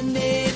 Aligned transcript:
The 0.00 0.49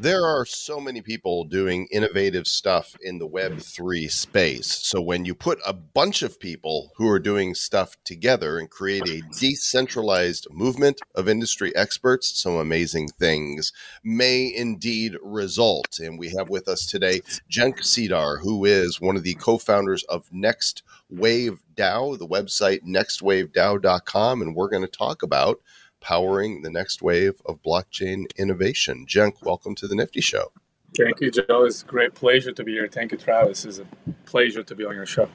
There 0.00 0.24
are 0.24 0.46
so 0.46 0.78
many 0.78 1.02
people 1.02 1.42
doing 1.42 1.88
innovative 1.90 2.46
stuff 2.46 2.94
in 3.02 3.18
the 3.18 3.26
Web3 3.26 4.08
space. 4.08 4.68
So, 4.68 5.00
when 5.00 5.24
you 5.24 5.34
put 5.34 5.58
a 5.66 5.72
bunch 5.72 6.22
of 6.22 6.38
people 6.38 6.92
who 6.94 7.08
are 7.08 7.18
doing 7.18 7.52
stuff 7.56 7.96
together 8.04 8.60
and 8.60 8.70
create 8.70 9.08
a 9.08 9.22
decentralized 9.40 10.46
movement 10.52 11.00
of 11.16 11.28
industry 11.28 11.74
experts, 11.74 12.40
some 12.40 12.54
amazing 12.54 13.08
things 13.08 13.72
may 14.04 14.54
indeed 14.54 15.16
result. 15.20 15.98
And 15.98 16.16
we 16.16 16.28
have 16.28 16.48
with 16.48 16.68
us 16.68 16.86
today 16.86 17.22
Cenk 17.50 17.80
Sidar, 17.80 18.40
who 18.40 18.64
is 18.64 19.00
one 19.00 19.16
of 19.16 19.24
the 19.24 19.34
co 19.34 19.58
founders 19.58 20.04
of 20.04 20.32
Next 20.32 20.84
Wave 21.10 21.64
DAO, 21.74 22.16
the 22.16 22.28
website 22.28 22.82
nextwavedao.com. 22.84 24.42
And 24.42 24.54
we're 24.54 24.70
going 24.70 24.82
to 24.82 24.88
talk 24.88 25.24
about 25.24 25.60
powering 26.00 26.62
the 26.62 26.70
next 26.70 27.02
wave 27.02 27.40
of 27.46 27.62
blockchain 27.62 28.26
innovation. 28.36 29.06
Cenk, 29.06 29.42
welcome 29.42 29.74
to 29.76 29.86
the 29.86 29.94
Nifty 29.94 30.20
Show. 30.20 30.52
Thank 30.96 31.20
you, 31.20 31.30
Joe. 31.30 31.64
It's 31.64 31.82
a 31.82 31.86
great 31.86 32.14
pleasure 32.14 32.52
to 32.52 32.64
be 32.64 32.72
here. 32.72 32.88
Thank 32.88 33.12
you, 33.12 33.18
Travis. 33.18 33.64
It's 33.64 33.78
a 33.78 33.86
pleasure 34.24 34.62
to 34.62 34.74
be 34.74 34.84
on 34.84 34.94
your 34.94 35.06
show. 35.06 35.28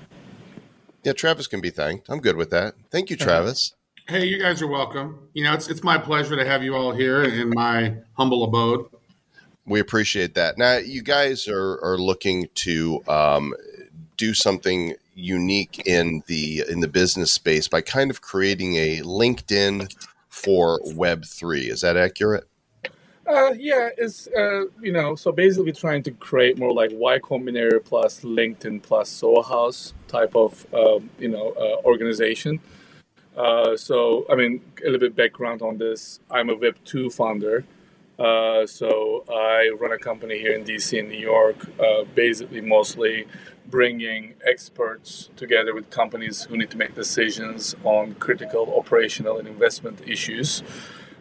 Yeah, 1.03 1.13
Travis 1.13 1.47
can 1.47 1.61
be 1.61 1.69
thanked. 1.69 2.09
I'm 2.09 2.19
good 2.19 2.37
with 2.37 2.49
that. 2.51 2.75
Thank 2.91 3.09
you, 3.09 3.17
Travis. 3.17 3.73
Hey, 4.07 4.25
you 4.25 4.41
guys 4.41 4.61
are 4.61 4.67
welcome. 4.67 5.29
You 5.33 5.43
know, 5.43 5.53
it's 5.53 5.69
it's 5.69 5.83
my 5.83 5.97
pleasure 5.97 6.35
to 6.35 6.45
have 6.45 6.63
you 6.63 6.75
all 6.75 6.91
here 6.91 7.23
in 7.23 7.49
my 7.49 7.95
humble 8.17 8.43
abode. 8.43 8.85
We 9.65 9.79
appreciate 9.79 10.33
that. 10.35 10.57
Now, 10.57 10.77
you 10.77 11.01
guys 11.01 11.47
are 11.47 11.79
are 11.83 11.97
looking 11.97 12.47
to 12.55 13.01
um, 13.07 13.53
do 14.17 14.33
something 14.33 14.95
unique 15.15 15.83
in 15.85 16.23
the 16.27 16.63
in 16.67 16.79
the 16.79 16.87
business 16.87 17.31
space 17.31 17.67
by 17.67 17.81
kind 17.81 18.09
of 18.09 18.21
creating 18.21 18.75
a 18.75 18.99
LinkedIn 18.99 19.93
for 20.43 20.79
Web3. 20.81 21.69
Is 21.69 21.81
that 21.81 21.97
accurate? 21.97 22.45
Uh, 23.25 23.53
yeah, 23.53 23.89
it's 23.97 24.27
uh, 24.27 24.65
you 24.81 24.91
know, 24.91 25.15
so 25.15 25.31
basically 25.31 25.71
trying 25.71 26.03
to 26.03 26.11
create 26.11 26.57
more 26.57 26.73
like 26.73 26.91
Y 26.93 27.19
Combinator 27.19 27.83
plus 27.83 28.19
LinkedIn 28.19 28.81
plus 28.83 29.09
Soho 29.09 29.41
House 29.41 29.93
type 30.09 30.35
of 30.35 30.65
um, 30.73 31.09
you 31.19 31.29
know 31.29 31.51
uh, 31.51 31.87
organization. 31.87 32.59
Uh, 33.37 33.77
so 33.77 34.25
I 34.29 34.35
mean, 34.35 34.61
a 34.81 34.85
little 34.85 34.99
bit 34.99 35.15
background 35.15 35.61
on 35.61 35.77
this. 35.77 36.19
I'm 36.29 36.49
a 36.49 36.55
Web 36.55 36.75
two 36.83 37.09
founder. 37.09 37.63
Uh, 38.19 38.65
so 38.67 39.23
I 39.27 39.71
run 39.79 39.91
a 39.91 39.97
company 39.97 40.37
here 40.37 40.53
in 40.53 40.63
DC 40.63 40.97
in 40.97 41.09
New 41.09 41.19
York, 41.19 41.57
uh, 41.79 42.03
basically 42.15 42.61
mostly 42.61 43.25
bringing 43.67 44.35
experts 44.45 45.29
together 45.35 45.73
with 45.73 45.89
companies 45.89 46.43
who 46.43 46.57
need 46.57 46.69
to 46.69 46.77
make 46.77 46.93
decisions 46.93 47.75
on 47.83 48.13
critical 48.15 48.75
operational 48.77 49.37
and 49.37 49.47
investment 49.47 50.01
issues. 50.07 50.61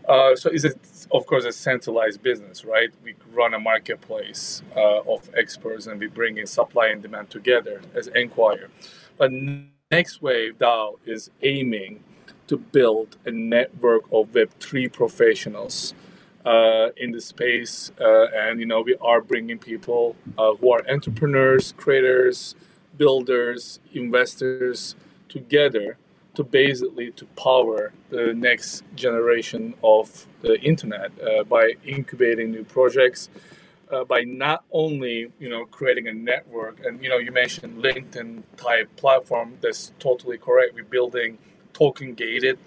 Uh, 0.07 0.35
so 0.35 0.51
it's 0.53 1.07
of 1.13 1.27
course 1.27 1.45
a 1.45 1.53
centralized 1.53 2.23
business, 2.23 2.65
right? 2.65 2.91
We 3.03 3.15
run 3.33 3.55
a 3.55 3.61
marketplace 3.61 4.63
uh, 4.77 5.01
of 5.01 5.31
experts 5.35 5.87
and 5.87 5.98
we 5.98 6.09
bring 6.09 6.39
in 6.39 6.47
supply 6.47 6.89
and 6.89 7.01
demand 7.01 7.31
together 7.31 7.81
as 7.95 8.09
Enquire. 8.09 8.69
But 9.17 9.31
Next 9.91 10.20
Wave 10.20 10.59
DAO 10.59 10.98
is 11.07 11.31
aiming 11.43 12.03
to 12.48 12.57
build 12.57 13.17
a 13.25 13.31
network 13.31 14.05
of 14.13 14.33
Web3 14.33 14.93
professionals 14.93 15.95
uh, 16.45 16.89
in 16.97 17.12
the 17.12 17.21
space, 17.21 17.93
uh, 18.01 18.27
and 18.35 18.61
you 18.61 18.67
know 18.67 18.81
we 18.83 18.97
are 19.01 19.21
bringing 19.21 19.59
people 19.59 20.17
uh, 20.39 20.55
who 20.55 20.73
are 20.73 20.83
entrepreneurs, 20.91 21.73
creators, 21.77 22.55
builders, 22.97 23.81
investors 23.93 24.97
together 25.29 25.97
to 26.35 26.43
basically 26.43 27.11
to 27.13 27.27
power 27.37 27.93
the 28.11 28.33
next 28.33 28.83
generation 28.95 29.75
of 29.85 30.27
the 30.41 30.61
internet 30.61 31.13
uh, 31.20 31.45
by 31.45 31.73
incubating 31.85 32.51
new 32.51 32.65
projects. 32.65 33.29
Uh, 33.91 34.03
by 34.05 34.23
not 34.23 34.65
only 34.73 35.31
you 35.39 35.51
know 35.51 35.67
creating 35.67 36.09
a 36.09 36.15
network, 36.15 36.83
and 36.85 37.02
you 37.02 37.11
know 37.11 37.19
you 37.19 37.31
mentioned 37.31 37.83
LinkedIn 37.85 38.42
type 38.57 38.89
platform. 38.97 39.58
That's 39.61 39.92
totally 39.98 40.39
correct. 40.39 40.75
We're 40.75 40.85
building 40.85 41.36
token 41.75 42.14
gated 42.14 42.58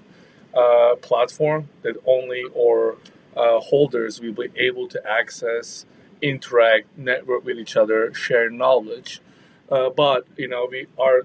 uh, 0.56 0.96
platform 1.02 1.68
that 1.82 1.96
only 2.06 2.44
or 2.54 2.98
uh, 3.36 3.60
holders 3.60 4.20
will 4.20 4.34
be 4.34 4.50
able 4.56 4.88
to 4.88 5.02
access, 5.08 5.86
interact, 6.22 6.98
network 6.98 7.46
with 7.46 7.58
each 7.58 7.76
other, 7.76 8.14
share 8.14 8.50
knowledge. 8.50 9.22
Uh, 9.70 9.90
but 9.90 10.26
you 10.38 10.48
know, 10.48 10.68
we 10.70 10.88
are 10.98 11.24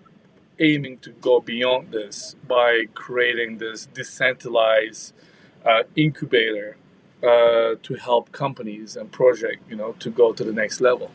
aiming 0.58 0.98
to 0.98 1.10
go 1.10 1.40
beyond 1.40 1.90
this 1.90 2.36
by 2.46 2.84
creating 2.94 3.58
this 3.58 3.86
decentralized 3.86 5.14
uh, 5.64 5.82
incubator 5.96 6.76
uh, 7.22 7.74
to 7.82 7.94
help 8.00 8.32
companies 8.32 8.96
and 8.96 9.10
project, 9.12 9.62
you 9.68 9.76
know, 9.76 9.92
to 9.92 10.10
go 10.10 10.32
to 10.32 10.44
the 10.44 10.52
next 10.52 10.80
level. 10.80 11.10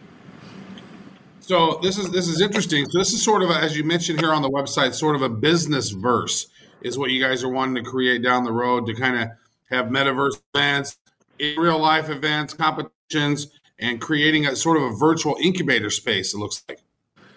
So 1.39 1.79
this 1.83 1.99
is 1.99 2.09
this 2.09 2.27
is 2.27 2.41
interesting. 2.41 2.85
So 2.89 2.97
this 2.97 3.13
is 3.13 3.23
sort 3.23 3.43
of 3.43 3.51
a, 3.51 3.53
as 3.53 3.77
you 3.77 3.83
mentioned 3.83 4.19
here 4.19 4.33
on 4.33 4.41
the 4.41 4.49
website, 4.49 4.95
sort 4.95 5.15
of 5.15 5.21
a 5.21 5.29
business 5.29 5.91
verse 5.91 6.47
is 6.81 6.97
what 6.97 7.11
you 7.11 7.21
guys 7.21 7.43
are 7.43 7.49
wanting 7.49 7.83
to 7.83 7.89
create 7.89 8.23
down 8.23 8.43
the 8.43 8.51
road 8.51 8.87
to 8.87 8.93
kind 8.93 9.19
of 9.19 9.29
have 9.69 9.87
metaverse 9.87 10.41
events, 10.53 10.97
in 11.39 11.59
real 11.59 11.79
life 11.79 12.09
events, 12.09 12.53
competitions, 12.53 13.51
and 13.79 13.99
creating 13.99 14.45
a 14.45 14.55
sort 14.55 14.77
of 14.77 14.83
a 14.83 14.91
virtual 14.91 15.37
incubator 15.41 15.89
space. 15.89 16.33
It 16.33 16.37
looks 16.37 16.63
like. 16.69 16.79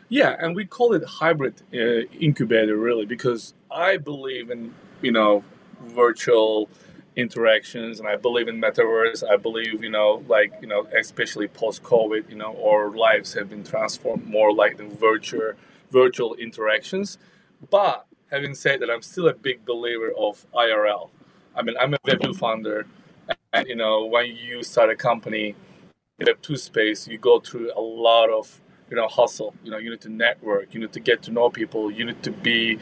Yeah, 0.08 0.36
and 0.38 0.56
we 0.56 0.64
call 0.64 0.94
it 0.94 1.04
hybrid 1.04 1.62
uh, 1.74 2.08
incubator 2.18 2.76
really 2.76 3.04
because 3.04 3.54
I 3.70 3.98
believe 3.98 4.50
in 4.50 4.74
you 5.02 5.12
know 5.12 5.44
virtual 5.82 6.68
interactions 7.16 7.98
and 7.98 8.08
I 8.08 8.16
believe 8.16 8.48
in 8.48 8.60
metaverse. 8.60 9.28
I 9.28 9.36
believe 9.36 9.82
you 9.82 9.90
know 9.90 10.24
like 10.28 10.52
you 10.62 10.68
know 10.68 10.86
especially 10.98 11.48
post 11.48 11.82
COVID, 11.82 12.30
you 12.30 12.36
know 12.36 12.56
our 12.64 12.90
lives 12.90 13.34
have 13.34 13.50
been 13.50 13.64
transformed 13.64 14.26
more 14.26 14.52
like 14.52 14.78
the 14.78 14.84
virtual 14.84 15.52
virtual 15.90 16.34
interactions. 16.34 17.18
But 17.70 18.06
having 18.30 18.54
said 18.54 18.80
that, 18.80 18.90
I'm 18.90 19.02
still 19.02 19.28
a 19.28 19.34
big 19.34 19.64
believer 19.64 20.12
of 20.16 20.46
IRL. 20.54 21.10
I 21.58 21.62
mean, 21.62 21.74
I'm 21.78 21.92
a 21.92 21.98
Web2 22.06 22.36
founder, 22.36 22.86
and 23.52 23.66
you 23.66 23.74
know, 23.74 24.04
when 24.04 24.26
you 24.36 24.62
start 24.62 24.90
a 24.90 24.96
company 24.96 25.56
in 26.20 26.26
Web2 26.26 26.56
space, 26.56 27.08
you 27.08 27.18
go 27.18 27.40
through 27.40 27.72
a 27.76 27.80
lot 27.80 28.30
of 28.30 28.60
you 28.88 28.96
know 28.96 29.08
hustle. 29.08 29.54
You 29.64 29.72
know, 29.72 29.78
you 29.78 29.90
need 29.90 30.00
to 30.02 30.08
network, 30.08 30.72
you 30.72 30.80
need 30.80 30.92
to 30.92 31.00
get 31.00 31.20
to 31.22 31.32
know 31.32 31.50
people, 31.50 31.90
you 31.90 32.04
need 32.04 32.22
to 32.22 32.30
be 32.30 32.78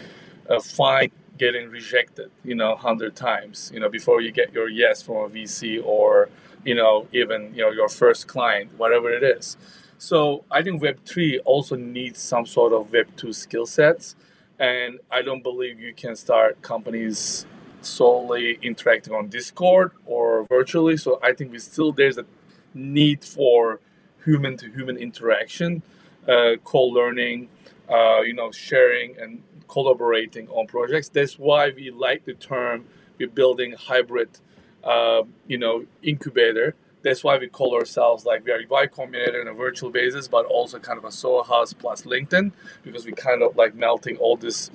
uh, 0.50 0.60
fine 0.60 1.10
getting 1.38 1.70
rejected. 1.70 2.30
You 2.44 2.54
know, 2.54 2.76
hundred 2.76 3.16
times. 3.16 3.70
You 3.72 3.80
know, 3.80 3.88
before 3.88 4.20
you 4.20 4.30
get 4.30 4.52
your 4.52 4.68
yes 4.68 5.00
from 5.00 5.16
a 5.16 5.28
VC 5.30 5.82
or 5.82 6.28
you 6.62 6.74
know 6.74 7.08
even 7.12 7.54
you 7.54 7.62
know 7.62 7.70
your 7.70 7.88
first 7.88 8.26
client, 8.28 8.72
whatever 8.76 9.10
it 9.10 9.22
is. 9.22 9.56
So 9.96 10.44
I 10.50 10.60
think 10.62 10.82
Web3 10.82 11.38
also 11.46 11.76
needs 11.76 12.20
some 12.20 12.44
sort 12.44 12.74
of 12.74 12.90
Web2 12.90 13.34
skill 13.34 13.64
sets. 13.64 14.16
And 14.58 15.00
I 15.10 15.22
don't 15.22 15.42
believe 15.42 15.80
you 15.80 15.94
can 15.94 16.16
start 16.16 16.60
companies 16.60 17.46
solely 17.82 18.58
interacting 18.62 19.14
on 19.14 19.28
Discord 19.28 19.92
or 20.04 20.44
virtually. 20.44 20.96
So 20.96 21.18
I 21.22 21.32
think 21.32 21.52
we 21.52 21.58
still 21.58 21.92
there's 21.92 22.18
a 22.18 22.26
need 22.74 23.24
for 23.24 23.80
human 24.24 24.56
to 24.58 24.70
human 24.70 24.96
interaction, 24.96 25.82
uh, 26.28 26.56
co-learning, 26.64 27.48
uh, 27.88 28.20
you 28.22 28.34
know, 28.34 28.50
sharing 28.50 29.16
and 29.18 29.42
collaborating 29.68 30.48
on 30.48 30.66
projects. 30.66 31.08
That's 31.08 31.38
why 31.38 31.70
we 31.70 31.90
like 31.90 32.24
the 32.24 32.34
term 32.34 32.86
we're 33.18 33.28
building 33.28 33.72
hybrid, 33.72 34.38
uh, 34.84 35.22
you 35.46 35.58
know, 35.58 35.86
incubator. 36.02 36.74
That's 37.02 37.22
why 37.22 37.38
we 37.38 37.46
call 37.46 37.74
ourselves 37.74 38.24
like 38.24 38.48
are 38.48 38.60
Y 38.68 38.86
Combinator 38.88 39.40
on 39.40 39.48
a 39.48 39.54
virtual 39.54 39.90
basis, 39.90 40.26
but 40.28 40.44
also 40.46 40.78
kind 40.78 40.98
of 40.98 41.04
a 41.04 41.12
Soho 41.12 41.44
House 41.44 41.72
plus 41.72 42.02
LinkedIn 42.02 42.52
because 42.82 43.06
we 43.06 43.12
kind 43.12 43.42
of 43.42 43.56
like 43.56 43.74
melting 43.74 44.16
all 44.16 44.36
these 44.36 44.70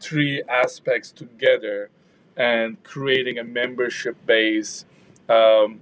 three 0.00 0.42
aspects 0.48 1.12
together 1.12 1.90
and 2.38 2.82
creating 2.84 3.38
a 3.38 3.44
membership 3.44 4.16
based 4.26 4.86
um, 5.28 5.80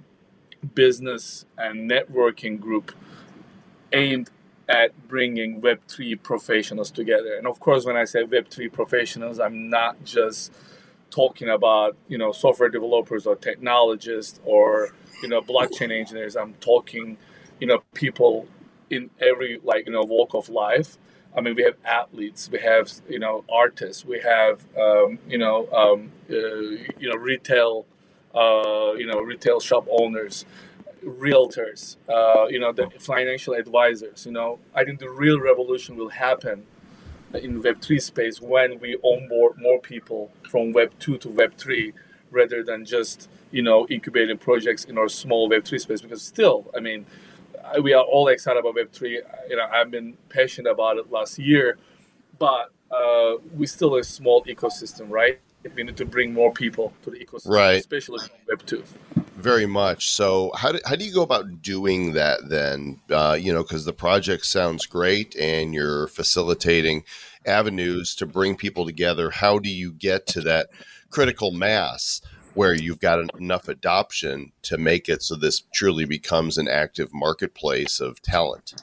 business 0.75 1.45
and 1.59 1.89
networking 1.91 2.59
group 2.59 2.93
aimed 3.93 4.31
at 4.69 5.09
bringing 5.09 5.61
Web3 5.61 6.23
professionals 6.23 6.91
together. 6.91 7.37
And 7.37 7.47
of 7.47 7.61
course, 7.61 7.85
when 7.85 7.97
I 7.97 8.05
say 8.05 8.25
Web3 8.25 8.73
professionals, 8.73 9.39
I'm 9.39 9.71
not 9.71 10.05
just 10.05 10.53
talking 11.11 11.49
about, 11.51 11.97
you 12.09 12.19
know, 12.19 12.33
software 12.33 12.71
developers 12.71 13.27
or 13.27 13.37
technologists 13.37 14.41
or, 14.45 14.91
you 15.23 15.29
know, 15.29 15.41
blockchain 15.43 15.93
engineers. 15.93 16.37
I'm 16.37 16.55
talking, 16.55 17.19
you 17.61 17.69
know, 17.69 17.83
people 17.95 18.49
in 18.91 19.11
every, 19.21 19.61
like, 19.63 19.87
you 19.87 19.93
know, 19.93 20.03
walk 20.03 20.35
of 20.35 20.49
life 20.49 20.99
I 21.37 21.43
mean, 21.43 21.55
we 21.55 21.63
have 21.65 21.77
athletes, 21.85 22.49
we 22.51 22.61
have 22.61 22.91
you 23.09 23.19
know 23.19 23.45
artists, 23.53 24.05
we 24.05 24.21
have 24.21 24.65
um, 24.79 25.19
you 25.29 25.39
know 25.39 25.69
um, 25.71 26.13
uh, 26.31 26.35
you 26.99 27.09
know 27.09 27.17
retail, 27.17 27.85
uh, 28.35 28.95
you 28.97 29.07
know 29.07 29.21
retail 29.21 29.61
shop 29.61 29.87
owners, 29.91 30.47
realtors, 31.05 31.97
uh, 32.09 32.47
you 32.49 32.59
know 32.59 32.73
the 32.73 32.89
financial 32.99 33.53
advisors. 33.53 34.25
You 34.25 34.33
know, 34.33 34.59
I 34.75 34.85
think 34.85 34.99
the 34.99 35.11
real 35.11 35.39
revolution 35.39 35.97
will 35.97 36.09
happen 36.09 36.65
in 37.35 37.63
Web 37.63 37.83
three 37.83 38.01
space 38.01 38.41
when 38.41 38.81
we 38.81 38.97
onboard 39.03 39.59
more 39.59 39.79
people 39.79 40.31
from 40.51 40.73
Web 40.73 40.93
two 40.99 41.19
to 41.19 41.29
Web 41.29 41.59
three, 41.59 41.93
rather 42.31 42.63
than 42.63 42.87
just 42.87 43.29
you 43.51 43.63
know 43.63 43.87
incubating 43.89 44.39
projects 44.39 44.85
in 44.85 44.97
our 44.97 45.09
small 45.09 45.51
Web3 45.51 45.81
space. 45.81 46.01
Because 46.01 46.23
still, 46.23 46.71
I 46.75 46.81
mean, 46.81 47.05
we 47.83 47.93
are 47.93 48.05
all 48.05 48.29
excited 48.29 48.61
about 48.61 48.75
Web3. 48.75 49.21
You 49.49 49.57
know, 49.57 49.67
I've 49.71 49.91
been 49.91 50.17
passionate 50.29 50.71
about 50.71 50.99
it 50.99 51.11
last 51.11 51.39
year, 51.39 51.79
but 52.39 52.71
uh, 52.91 53.37
we 53.55 53.67
still 53.67 53.97
a 53.97 54.05
small 54.05 54.45
ecosystem, 54.45 55.11
right? 55.11 55.41
We 55.75 55.83
need 55.83 55.97
to 55.97 56.05
bring 56.05 56.33
more 56.33 56.53
people 56.53 56.93
to 57.03 57.11
the 57.11 57.19
ecosystem, 57.19 57.51
right? 57.51 57.81
Especially 57.81 58.21
Web2. 58.49 58.85
Very 59.37 59.67
much. 59.67 60.11
So, 60.11 60.53
how 60.57 60.73
do, 60.73 60.79
how 60.87 60.95
do 60.95 61.05
you 61.05 61.13
go 61.13 61.23
about 61.23 61.61
doing 61.61 62.13
that 62.13 62.49
then? 62.49 63.01
Uh, 63.11 63.37
you 63.39 63.53
know, 63.53 63.63
because 63.63 63.85
the 63.85 63.93
project 63.93 64.47
sounds 64.47 64.87
great 64.87 65.35
and 65.35 65.75
you're 65.75 66.07
facilitating 66.07 67.03
avenues 67.45 68.15
to 68.17 68.27
bring 68.27 68.57
people 68.57 68.87
together. 68.87 69.31
How 69.31 69.59
do 69.59 69.69
you 69.69 69.93
get 69.93 70.27
to 70.29 70.41
that 70.43 70.69
critical 71.11 71.51
mass? 71.51 72.21
Where 72.57 72.75
you've 72.75 73.01
got 73.01 73.19
enough 73.39 73.69
adoption 73.69 74.51
to 74.63 74.79
make 74.79 75.09
it 75.09 75.23
so 75.23 75.37
this 75.37 75.63
truly 75.75 76.07
becomes 76.07 76.57
an 76.57 76.67
active 76.67 77.13
marketplace 77.13 78.01
of 78.01 78.21
talent? 78.23 78.83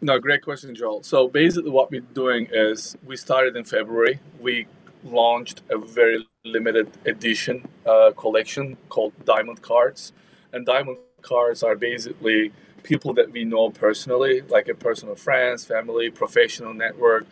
No, 0.00 0.20
great 0.20 0.42
question, 0.42 0.74
Joel. 0.76 1.02
So 1.02 1.26
basically, 1.26 1.70
what 1.70 1.90
we're 1.90 2.00
doing 2.00 2.46
is 2.52 2.96
we 3.04 3.16
started 3.16 3.56
in 3.56 3.64
February. 3.64 4.20
We 4.38 4.68
launched 5.02 5.62
a 5.68 5.78
very 5.78 6.28
limited 6.44 6.88
edition 7.04 7.68
uh, 7.84 8.12
collection 8.16 8.76
called 8.88 9.12
Diamond 9.24 9.62
Cards, 9.62 10.12
and 10.52 10.64
Diamond 10.64 10.98
Cards 11.20 11.64
are 11.64 11.74
basically 11.74 12.52
people 12.84 13.12
that 13.14 13.32
we 13.32 13.44
know 13.44 13.70
personally, 13.70 14.42
like 14.42 14.68
a 14.68 14.74
personal 14.74 15.16
friends, 15.16 15.64
family, 15.64 16.08
professional 16.10 16.72
network 16.72 17.26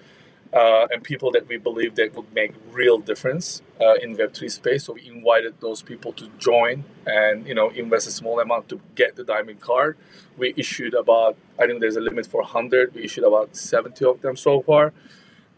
uh, 0.52 0.86
and 0.90 1.02
people 1.02 1.30
that 1.32 1.48
we 1.48 1.56
believe 1.56 1.94
that 1.96 2.14
would 2.14 2.32
make 2.34 2.52
real 2.70 2.98
difference 2.98 3.62
uh, 3.80 3.94
in 3.94 4.16
Web3 4.16 4.50
space. 4.50 4.84
So 4.84 4.94
we 4.94 5.06
invited 5.08 5.60
those 5.60 5.82
people 5.82 6.12
to 6.14 6.28
join 6.38 6.84
and 7.06 7.46
you 7.46 7.54
know 7.54 7.70
invest 7.70 8.06
a 8.06 8.10
small 8.10 8.40
amount 8.40 8.68
to 8.70 8.80
get 8.94 9.16
the 9.16 9.24
diamond 9.24 9.60
card. 9.60 9.96
We 10.36 10.54
issued 10.56 10.94
about 10.94 11.36
I 11.58 11.66
think 11.66 11.80
there's 11.80 11.96
a 11.96 12.00
limit 12.00 12.26
for 12.26 12.42
100. 12.42 12.94
We 12.94 13.04
issued 13.04 13.24
about 13.24 13.56
70 13.56 14.04
of 14.04 14.20
them 14.22 14.36
so 14.36 14.62
far, 14.62 14.92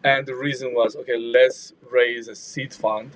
and 0.03 0.27
the 0.27 0.35
reason 0.35 0.75
was 0.75 0.97
okay, 0.97 1.19
let's 1.19 1.73
raise 1.91 2.29
a 2.29 2.35
seed 2.35 2.75
fund. 2.75 3.13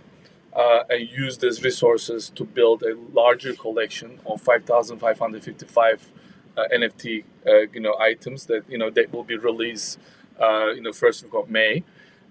Uh, 0.55 0.85
and 0.91 1.09
use 1.09 1.39
these 1.39 1.65
resources 1.65 2.29
to 2.29 2.45
build 2.45 2.83
a 2.83 2.95
larger 3.15 3.55
collection 3.55 4.21
of 4.27 4.39
5,555 4.43 6.13
uh, 6.59 6.65
NFT, 6.71 7.25
uh, 7.47 7.61
you 7.73 7.81
know, 7.81 7.97
items 7.99 8.45
that 8.45 8.63
you 8.69 8.77
know 8.77 8.91
that 8.91 9.11
will 9.15 9.25
be 9.25 9.39
released 9.39 9.99
you 10.41 10.83
know, 10.83 10.93
first 10.93 11.23
week 11.23 11.35
of 11.35 11.51
May. 11.51 11.85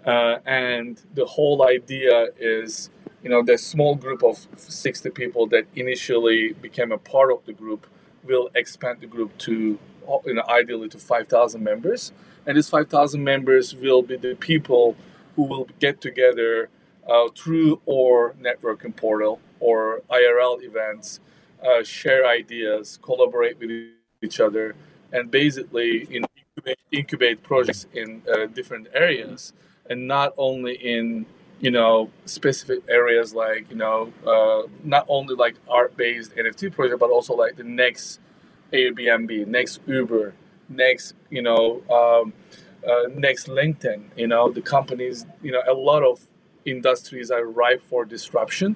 Uh, 0.06 0.38
and 0.46 1.02
the 1.14 1.26
whole 1.26 1.68
idea 1.68 2.28
is, 2.40 2.90
you 3.24 3.30
know, 3.30 3.44
the 3.44 3.58
small 3.58 3.96
group 3.96 4.24
of 4.24 4.48
60 4.56 5.10
people 5.12 5.46
that 5.48 5.66
initially 5.76 6.54
became 6.54 6.92
a 6.92 6.98
part 6.98 7.32
of 7.32 7.46
the 7.46 7.54
group 7.54 7.86
will 8.24 8.50
expand 8.56 9.00
the 9.02 9.08
group 9.08 9.38
to, 9.40 9.78
you 10.26 10.34
know, 10.34 10.44
ideally 10.50 10.90
to 10.90 10.98
5,000 10.98 11.64
members. 11.64 12.12
And 12.46 12.58
these 12.58 12.70
5,000 12.70 13.24
members 13.24 13.76
will 13.76 14.02
be 14.02 14.18
the 14.18 14.36
people 14.36 14.96
who 15.36 15.44
will 15.44 15.68
get 15.80 16.02
together 16.02 16.70
uh, 17.08 17.30
through 17.36 17.82
our 17.90 18.34
networking 18.42 18.96
portal 18.96 19.40
or 19.60 20.02
IRL 20.10 20.64
events, 20.64 21.20
uh, 21.64 21.84
share 21.84 22.26
ideas, 22.26 22.98
collaborate 23.02 23.60
with 23.60 23.72
each 24.24 24.40
other, 24.40 24.76
and 25.12 25.30
basically, 25.30 26.08
you 26.10 26.22
know, 26.22 26.28
incubate, 26.58 26.78
incubate 26.92 27.44
projects 27.44 27.86
in 27.94 28.22
uh, 28.32 28.46
different 28.48 28.88
areas 28.94 29.54
and 29.90 30.08
not 30.08 30.34
only 30.38 30.74
in 30.76 31.26
you 31.60 31.72
know 31.72 32.10
specific 32.26 32.80
areas 32.90 33.34
like 33.34 33.70
you 33.70 33.76
know 33.76 34.12
uh, 34.26 34.68
not 34.84 35.06
only 35.08 35.36
like 35.36 35.56
art 35.70 35.96
based 35.96 36.36
nft 36.36 36.72
project 36.74 37.00
but 37.00 37.10
also 37.10 37.34
like 37.34 37.56
the 37.56 37.64
next 37.64 38.20
airbnb 38.74 39.46
next 39.48 39.80
uber 39.86 40.34
next 40.70 41.14
you 41.30 41.42
know 41.42 41.82
um, 41.90 42.34
uh, 42.88 43.08
next 43.16 43.48
linkedin 43.48 44.04
you 44.18 44.28
know 44.28 44.52
the 44.52 44.62
companies 44.62 45.26
you 45.42 45.52
know 45.52 45.62
a 45.68 45.74
lot 45.74 46.04
of 46.04 46.22
industries 46.66 47.32
are 47.32 47.44
ripe 47.46 47.82
for 47.90 48.06
disruption. 48.06 48.76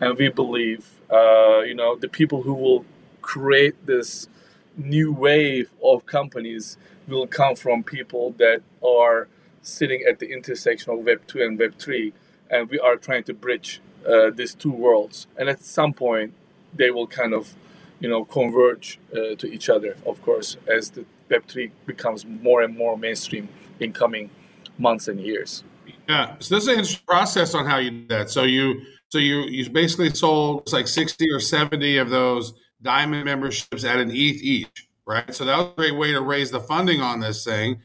And 0.00 0.18
we 0.18 0.28
believe 0.28 0.86
uh, 1.10 1.60
you 1.60 1.74
know 1.74 1.96
the 1.96 2.08
people 2.08 2.42
who 2.42 2.54
will 2.54 2.84
create 3.22 3.86
this 3.86 4.28
new 4.76 5.12
wave 5.12 5.70
of 5.82 6.06
companies 6.06 6.76
will 7.06 7.26
come 7.26 7.54
from 7.56 7.82
people 7.82 8.34
that 8.38 8.62
are 8.82 9.28
sitting 9.62 10.02
at 10.08 10.18
the 10.18 10.30
intersection 10.30 10.92
of 10.92 11.00
Web 11.00 11.26
2 11.26 11.42
and 11.42 11.58
Web 11.58 11.78
3. 11.78 12.12
And 12.50 12.68
we 12.68 12.78
are 12.78 12.96
trying 12.96 13.24
to 13.24 13.34
bridge 13.34 13.80
uh, 14.06 14.30
these 14.30 14.54
two 14.54 14.70
worlds. 14.70 15.26
And 15.36 15.48
at 15.48 15.62
some 15.62 15.92
point, 15.92 16.34
they 16.74 16.90
will 16.90 17.06
kind 17.06 17.32
of, 17.32 17.54
you 18.00 18.08
know, 18.08 18.24
converge 18.24 18.98
uh, 19.12 19.34
to 19.36 19.46
each 19.46 19.68
other, 19.68 19.96
of 20.06 20.22
course, 20.22 20.56
as 20.66 20.90
the 20.90 21.04
Web 21.30 21.46
3 21.46 21.70
becomes 21.86 22.26
more 22.26 22.62
and 22.62 22.76
more 22.76 22.96
mainstream 22.96 23.48
in 23.80 23.92
coming 23.92 24.30
months 24.78 25.08
and 25.08 25.20
years. 25.20 25.64
Yeah. 26.08 26.34
So 26.38 26.54
this 26.54 26.64
is 26.64 26.68
an 26.68 26.74
interesting 26.74 27.06
process 27.06 27.54
on 27.54 27.66
how 27.66 27.78
you 27.78 27.90
do 27.90 28.06
that. 28.08 28.30
So 28.30 28.42
you 28.42 28.82
so 29.08 29.18
you 29.18 29.42
you 29.42 29.70
basically 29.70 30.10
sold 30.10 30.70
like 30.72 30.88
60 30.88 31.30
or 31.30 31.40
70 31.40 31.98
of 31.98 32.10
those 32.10 32.54
diamond 32.84 33.24
memberships 33.24 33.84
at 33.84 33.98
an 33.98 34.10
ETH 34.10 34.42
each 34.42 34.88
right? 35.06 35.34
So 35.34 35.44
that 35.44 35.56
was 35.56 35.66
a 35.68 35.74
great 35.76 35.96
way 35.96 36.12
to 36.12 36.20
raise 36.20 36.50
the 36.50 36.60
funding 36.60 37.00
on 37.00 37.20
this 37.20 37.44
thing. 37.44 37.80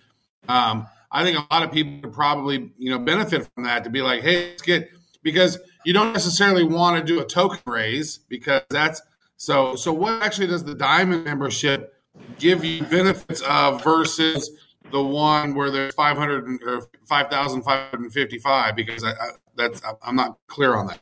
Um, 0.47 0.87
I 1.11 1.23
think 1.23 1.37
a 1.37 1.53
lot 1.53 1.63
of 1.63 1.71
people 1.71 1.99
could 2.01 2.13
probably, 2.13 2.71
you 2.77 2.91
know, 2.91 2.99
benefit 2.99 3.47
from 3.53 3.63
that 3.63 3.83
to 3.83 3.89
be 3.89 4.01
like, 4.01 4.21
hey, 4.21 4.51
let's 4.51 4.61
get 4.61 4.89
because 5.23 5.57
you 5.85 5.93
don't 5.93 6.13
necessarily 6.13 6.63
want 6.63 6.97
to 6.97 7.03
do 7.03 7.19
a 7.19 7.25
token 7.25 7.59
raise 7.65 8.17
because 8.17 8.61
that's 8.69 9.01
so. 9.37 9.75
So 9.75 9.91
what 9.91 10.21
actually 10.21 10.47
does 10.47 10.63
the 10.63 10.75
diamond 10.75 11.25
membership 11.25 11.93
give 12.37 12.63
you 12.63 12.83
benefits 12.83 13.41
of 13.41 13.83
versus 13.83 14.49
the 14.91 15.01
one 15.01 15.55
where 15.55 15.71
there's 15.71 15.95
500 15.95 16.63
or 16.63 16.81
5,555? 17.05 18.75
Because 18.75 19.03
I, 19.03 19.11
I, 19.11 19.29
that's 19.55 19.81
I'm 20.03 20.15
not 20.15 20.37
clear 20.47 20.75
on 20.75 20.87
that. 20.87 20.99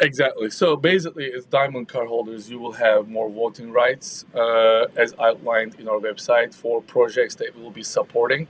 Exactly. 0.00 0.50
So 0.50 0.76
basically, 0.76 1.32
as 1.32 1.46
diamond 1.46 1.88
card 1.88 2.08
holders, 2.08 2.50
you 2.50 2.58
will 2.58 2.72
have 2.72 3.08
more 3.08 3.30
voting 3.30 3.72
rights, 3.72 4.24
uh, 4.34 4.86
as 4.96 5.14
outlined 5.20 5.74
in 5.80 5.88
our 5.88 5.98
website 5.98 6.54
for 6.54 6.82
projects 6.82 7.34
that 7.36 7.54
we 7.56 7.62
will 7.62 7.70
be 7.70 7.82
supporting. 7.82 8.46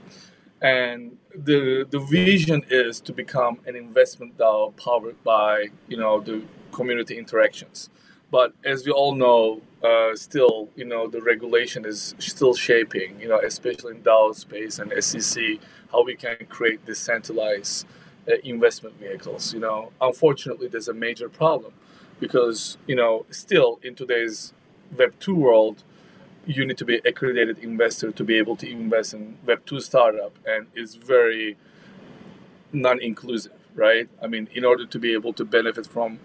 And 0.61 1.17
the 1.35 1.85
the 1.89 1.99
vision 1.99 2.63
is 2.69 2.99
to 3.01 3.13
become 3.13 3.59
an 3.67 3.75
investment 3.75 4.37
DAO 4.37 4.75
powered 4.75 5.23
by 5.23 5.67
you 5.87 5.97
know 5.97 6.19
the 6.19 6.43
community 6.71 7.17
interactions. 7.17 7.89
But 8.31 8.53
as 8.65 8.85
we 8.85 8.91
all 8.91 9.15
know, 9.15 9.61
uh, 9.83 10.15
still 10.15 10.69
you 10.75 10.85
know 10.85 11.07
the 11.07 11.21
regulation 11.21 11.85
is 11.85 12.15
still 12.19 12.55
shaping. 12.55 13.19
You 13.21 13.29
know, 13.29 13.39
especially 13.39 13.95
in 13.95 14.01
DAO 14.03 14.33
space 14.35 14.79
and 14.79 14.91
SEC, 15.03 15.59
how 15.91 16.03
we 16.03 16.15
can 16.15 16.37
create 16.49 16.85
decentralized 16.85 17.85
Uh, 18.27 18.35
investment 18.43 18.99
vehicles. 18.99 19.53
You 19.53 19.61
know, 19.61 19.91
unfortunately, 20.01 20.67
there's 20.67 20.89
a 20.89 20.93
major 20.93 21.29
problem 21.29 21.73
because 22.19 22.77
you 22.85 22.95
know 22.95 23.25
still 23.29 23.79
in 23.81 23.95
today's 23.95 24.53
Web 24.97 25.13
two 25.19 25.35
world, 25.35 25.83
you 26.45 26.65
need 26.65 26.77
to 26.77 26.85
be 26.85 26.97
accredited 27.05 27.57
investor 27.59 28.11
to 28.11 28.23
be 28.25 28.37
able 28.37 28.57
to 28.57 28.69
invest 28.69 29.13
in 29.13 29.37
Web 29.45 29.65
two 29.65 29.79
startup, 29.79 30.33
and 30.45 30.67
it's 30.75 30.95
very 30.95 31.55
non-inclusive, 32.73 33.53
right? 33.75 34.09
I 34.21 34.27
mean, 34.27 34.49
in 34.53 34.65
order 34.65 34.85
to 34.85 34.99
be 34.99 35.13
able 35.13 35.33
to 35.33 35.45
benefit 35.45 35.87
from 35.87 36.19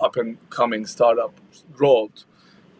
up 0.00 0.16
and 0.16 0.38
coming 0.50 0.86
startup 0.86 1.40
growth, 1.72 2.24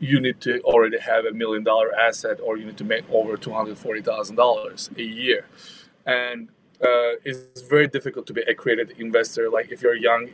you 0.00 0.21
need 0.21 0.40
to 0.43 0.61
already 0.62 0.99
have 0.99 1.25
a 1.25 1.33
million 1.33 1.64
dollar 1.64 1.95
asset 1.95 2.40
or 2.43 2.57
you 2.57 2.66
need 2.66 2.76
to 2.78 2.85
make 2.85 3.04
over 3.11 3.37
$240,000 3.37 4.99
a 4.99 5.02
year. 5.02 5.47
And 6.04 6.49
uh, 6.83 7.16
it's 7.25 7.62
very 7.62 7.88
difficult 7.88 8.26
to 8.26 8.33
be 8.33 8.43
a 8.43 8.50
accredited 8.50 8.99
investor. 8.99 9.50
Like 9.50 9.71
if 9.71 9.83
you're 9.83 9.95
a 9.95 10.00
young, 10.00 10.31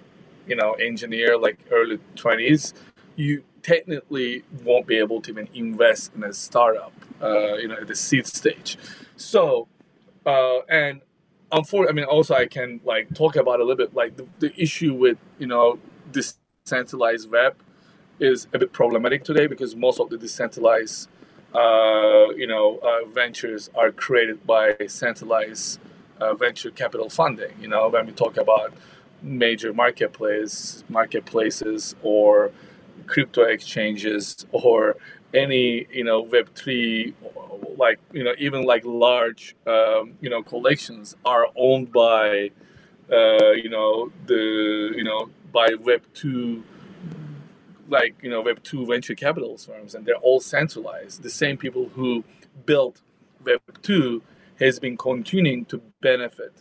you 0.46 0.56
know, 0.56 0.72
engineer, 0.74 1.38
like 1.38 1.58
early 1.70 1.98
twenties, 2.16 2.74
you 3.16 3.44
technically 3.62 4.42
won't 4.64 4.86
be 4.86 4.96
able 4.96 5.20
to 5.22 5.30
even 5.30 5.48
invest 5.54 6.12
in 6.14 6.24
a 6.24 6.32
startup, 6.32 6.92
uh, 7.22 7.54
you 7.56 7.68
know, 7.68 7.76
at 7.76 7.86
the 7.86 7.94
seed 7.94 8.26
stage. 8.26 8.78
So, 9.16 9.68
uh, 10.24 10.60
and 10.68 11.02
unfortunately, 11.52 12.02
I 12.02 12.06
mean, 12.06 12.10
also 12.16 12.34
I 12.34 12.46
can 12.46 12.80
like 12.84 13.14
talk 13.14 13.36
about 13.36 13.60
a 13.60 13.64
little 13.64 13.76
bit 13.76 13.94
like 13.94 14.16
the, 14.16 14.26
the 14.38 14.52
issue 14.60 14.94
with 14.94 15.18
you 15.38 15.46
know 15.46 15.78
decentralized 16.12 17.30
web 17.30 17.56
is 18.18 18.46
a 18.52 18.58
bit 18.58 18.72
problematic 18.72 19.24
today 19.24 19.46
because 19.46 19.74
most 19.74 19.98
of 20.00 20.10
the 20.10 20.18
decentralized 20.18 21.08
uh, 21.54 22.28
you 22.36 22.46
know 22.46 22.78
uh, 22.78 23.08
ventures 23.08 23.70
are 23.74 23.90
created 23.90 24.46
by 24.46 24.76
centralized 24.86 25.80
uh, 26.20 26.34
venture 26.34 26.70
capital 26.70 27.08
funding. 27.08 27.52
You 27.60 27.68
know, 27.68 27.88
when 27.88 28.06
we 28.06 28.12
talk 28.12 28.36
about 28.36 28.72
major 29.22 29.72
marketplace 29.72 30.82
marketplaces 30.88 31.94
or 32.02 32.52
crypto 33.06 33.42
exchanges 33.42 34.46
or 34.52 34.96
any 35.34 35.86
you 35.92 36.04
know 36.04 36.20
Web 36.22 36.54
three, 36.54 37.14
like 37.76 37.98
you 38.12 38.24
know 38.24 38.34
even 38.38 38.64
like 38.64 38.84
large 38.84 39.54
um, 39.66 40.14
you 40.20 40.30
know 40.30 40.42
collections 40.42 41.16
are 41.24 41.46
owned 41.56 41.92
by 41.92 42.50
uh, 43.12 43.52
you 43.52 43.68
know 43.68 44.10
the 44.26 44.92
you 44.96 45.04
know 45.04 45.30
by 45.52 45.68
Web 45.80 46.02
two 46.14 46.64
like 47.88 48.14
you 48.22 48.30
know 48.30 48.40
Web 48.40 48.62
two 48.62 48.86
venture 48.86 49.14
capital 49.14 49.56
firms, 49.56 49.94
and 49.94 50.06
they're 50.06 50.16
all 50.16 50.40
centralized. 50.40 51.22
The 51.22 51.30
same 51.30 51.56
people 51.56 51.90
who 51.94 52.24
built 52.66 53.00
Web 53.44 53.60
two 53.82 54.22
has 54.60 54.78
been 54.78 54.96
continuing 54.96 55.64
to 55.66 55.80
benefit 56.00 56.52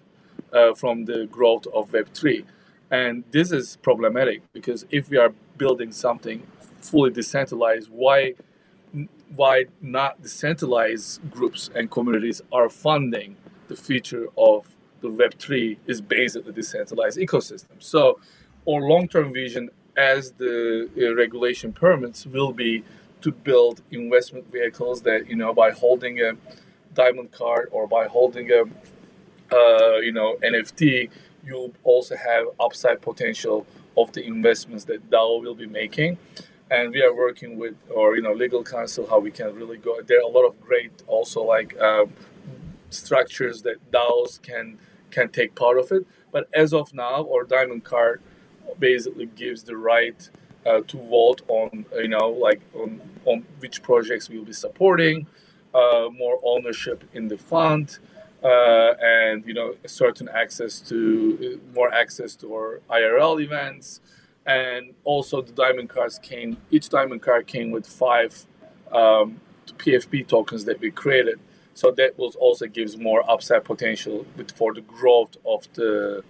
uh, 0.54 0.74
from 0.74 1.06
the 1.06 1.28
growth 1.32 1.68
of 1.74 1.94
Web 1.94 2.10
three, 2.14 2.46
and 2.90 3.24
this 3.32 3.52
is 3.52 3.78
problematic 3.82 4.42
because 4.54 4.86
if 4.90 5.10
we 5.10 5.18
are 5.18 5.34
building 5.58 5.92
something 5.92 6.44
fully 6.80 7.12
decentralized, 7.12 7.90
why 7.92 8.34
why 9.36 9.66
not 9.82 10.22
decentralized 10.22 11.30
groups 11.30 11.70
and 11.76 11.92
communities 11.92 12.42
are 12.52 12.70
funding 12.70 13.36
the 13.68 13.76
future 13.76 14.28
of 14.38 14.76
the 15.02 15.10
Web3 15.10 15.78
is 15.88 16.02
basically 16.02 16.52
decentralized 16.52 17.18
ecosystem. 17.18 17.76
So, 17.80 18.20
our 18.68 18.82
long-term 18.82 19.34
vision, 19.34 19.70
as 19.96 20.34
the 20.34 20.90
uh, 20.98 21.16
regulation 21.16 21.72
permits, 21.72 22.26
will 22.26 22.52
be 22.52 22.84
to 23.22 23.32
build 23.32 23.82
investment 23.92 24.52
vehicles 24.52 25.02
that 25.04 25.28
you 25.28 25.36
know 25.36 25.54
by 25.54 25.72
holding 25.72 26.20
a 26.20 26.34
diamond 27.04 27.32
card 27.32 27.66
or 27.76 27.84
by 27.88 28.04
holding 28.18 28.48
a 28.60 28.62
uh, 29.60 29.98
you 30.08 30.14
know 30.18 30.30
NFT, 30.54 31.10
you'll 31.46 31.74
also 31.84 32.16
have 32.30 32.44
upside 32.66 32.98
potential 33.02 33.66
of 34.02 34.12
the 34.16 34.24
investments 34.36 34.84
that 34.86 35.00
DAO 35.10 35.42
will 35.44 35.56
be 35.56 35.70
making. 35.82 36.18
And 36.72 36.84
we 36.96 37.02
are 37.02 37.16
working 37.26 37.58
with, 37.58 37.76
or 37.90 38.16
you 38.16 38.22
know, 38.22 38.34
legal 38.34 38.64
counsel, 38.64 39.08
how 39.12 39.20
we 39.28 39.32
can 39.32 39.50
really 39.56 39.78
go. 39.78 39.92
There 40.10 40.20
are 40.20 40.28
a 40.32 40.34
lot 40.38 40.46
of 40.46 40.54
great, 40.68 40.94
also 41.08 41.40
like 41.56 41.72
um, 41.90 42.14
structures 42.92 43.64
that 43.64 43.78
DAOs 43.92 44.42
can 44.50 44.78
can 45.16 45.28
take 45.40 45.52
part 45.56 45.78
of 45.84 45.92
it. 45.98 46.04
But 46.32 46.44
as 46.64 46.70
of 46.80 46.94
now, 46.94 47.18
our 47.34 47.44
diamond 47.56 47.84
card 47.84 48.22
basically 48.78 49.28
gives 49.44 49.64
the 49.64 49.76
right 49.76 50.20
uh, 50.66 50.82
to 50.92 50.98
vote 51.18 51.42
on, 51.48 51.86
you 51.96 52.12
know, 52.16 52.30
like 52.30 52.62
on, 52.76 53.02
on 53.26 53.38
which 53.62 53.82
projects 53.82 54.30
we'll 54.30 54.50
be 54.54 54.54
supporting, 54.54 55.26
more 55.74 56.40
ownership 56.44 57.04
in 57.14 57.28
the 57.28 57.38
fund, 57.38 58.00
uh, 58.44 58.94
and 59.02 59.46
you 59.46 59.54
know, 59.54 59.76
a 59.84 59.88
certain 59.88 60.30
access 60.30 60.80
to 60.80 61.60
more 61.74 61.94
access 61.94 62.36
to 62.36 62.54
our 62.54 62.82
IRL 62.90 63.42
events, 63.42 64.02
and 64.46 64.94
also 65.04 65.42
the 65.42 65.52
diamond 65.52 65.90
cards 65.90 66.20
came. 66.20 66.58
Each 66.72 66.90
diamond 66.90 67.22
card 67.22 67.48
came 67.48 67.72
with 67.72 67.86
five 67.86 68.46
um, 68.92 69.42
PFP 69.78 70.28
tokens 70.28 70.66
that 70.66 70.80
we 70.80 70.92
created 70.92 71.40
so 71.80 71.92
that 71.92 72.20
will 72.20 72.34
also 72.40 72.66
gives 72.68 72.98
more 72.98 73.24
upside 73.32 73.64
potential 73.64 74.26
with, 74.36 74.52
for 74.52 74.74
the 74.74 74.82
growth 74.82 75.38
of 75.46 75.66
the, 75.76 76.22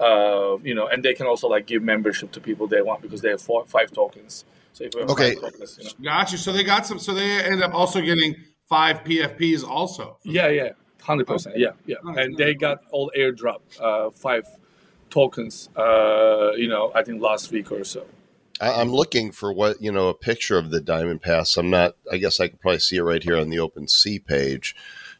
uh, 0.00 0.56
you 0.64 0.74
know, 0.74 0.88
and 0.88 1.04
they 1.04 1.14
can 1.14 1.28
also 1.28 1.46
like 1.46 1.64
give 1.66 1.80
membership 1.80 2.32
to 2.32 2.40
people 2.40 2.66
they 2.66 2.82
want 2.82 3.02
because 3.02 3.20
they 3.20 3.30
have 3.30 3.40
four, 3.40 3.64
five 3.66 3.92
tokens. 3.92 4.44
So 4.72 4.82
if 4.82 4.96
okay, 4.96 5.36
tokens, 5.36 5.78
you 5.78 5.84
know. 5.84 5.90
got 6.10 6.32
you. 6.32 6.38
So 6.38 6.52
they 6.52 6.64
got 6.64 6.86
some. 6.88 6.98
So 6.98 7.14
they 7.14 7.40
end 7.44 7.62
up 7.62 7.72
also 7.72 8.00
getting 8.00 8.34
five 8.68 9.04
PFPs 9.04 9.66
also. 9.66 10.18
Yeah, 10.22 10.48
yeah, 10.48 10.70
hundred 11.02 11.26
percent. 11.26 11.58
Yeah, 11.58 11.72
yeah, 11.86 11.96
nice, 12.04 12.18
and 12.18 12.32
nice. 12.32 12.38
they 12.38 12.54
got 12.54 12.82
all 12.90 13.10
airdrop 13.16 13.60
uh, 13.80 14.10
five 14.10 14.46
tokens. 15.10 15.68
Uh, 15.76 16.52
you 16.56 16.68
know, 16.68 16.92
I 16.94 17.02
think 17.02 17.22
last 17.22 17.50
week 17.50 17.72
or 17.72 17.84
so. 17.84 18.06
I'm 18.58 18.90
looking 18.90 19.32
for 19.32 19.52
what 19.52 19.82
you 19.82 19.92
know 19.92 20.08
a 20.08 20.14
picture 20.14 20.56
of 20.56 20.70
the 20.70 20.80
Diamond 20.80 21.22
Pass. 21.22 21.56
I'm 21.56 21.70
not. 21.70 21.96
I 22.10 22.16
guess 22.16 22.40
I 22.40 22.48
could 22.48 22.60
probably 22.60 22.78
see 22.78 22.96
it 22.96 23.02
right 23.02 23.22
here 23.22 23.36
on 23.36 23.50
the 23.50 23.58
OpenSea 23.58 24.24
page 24.24 24.74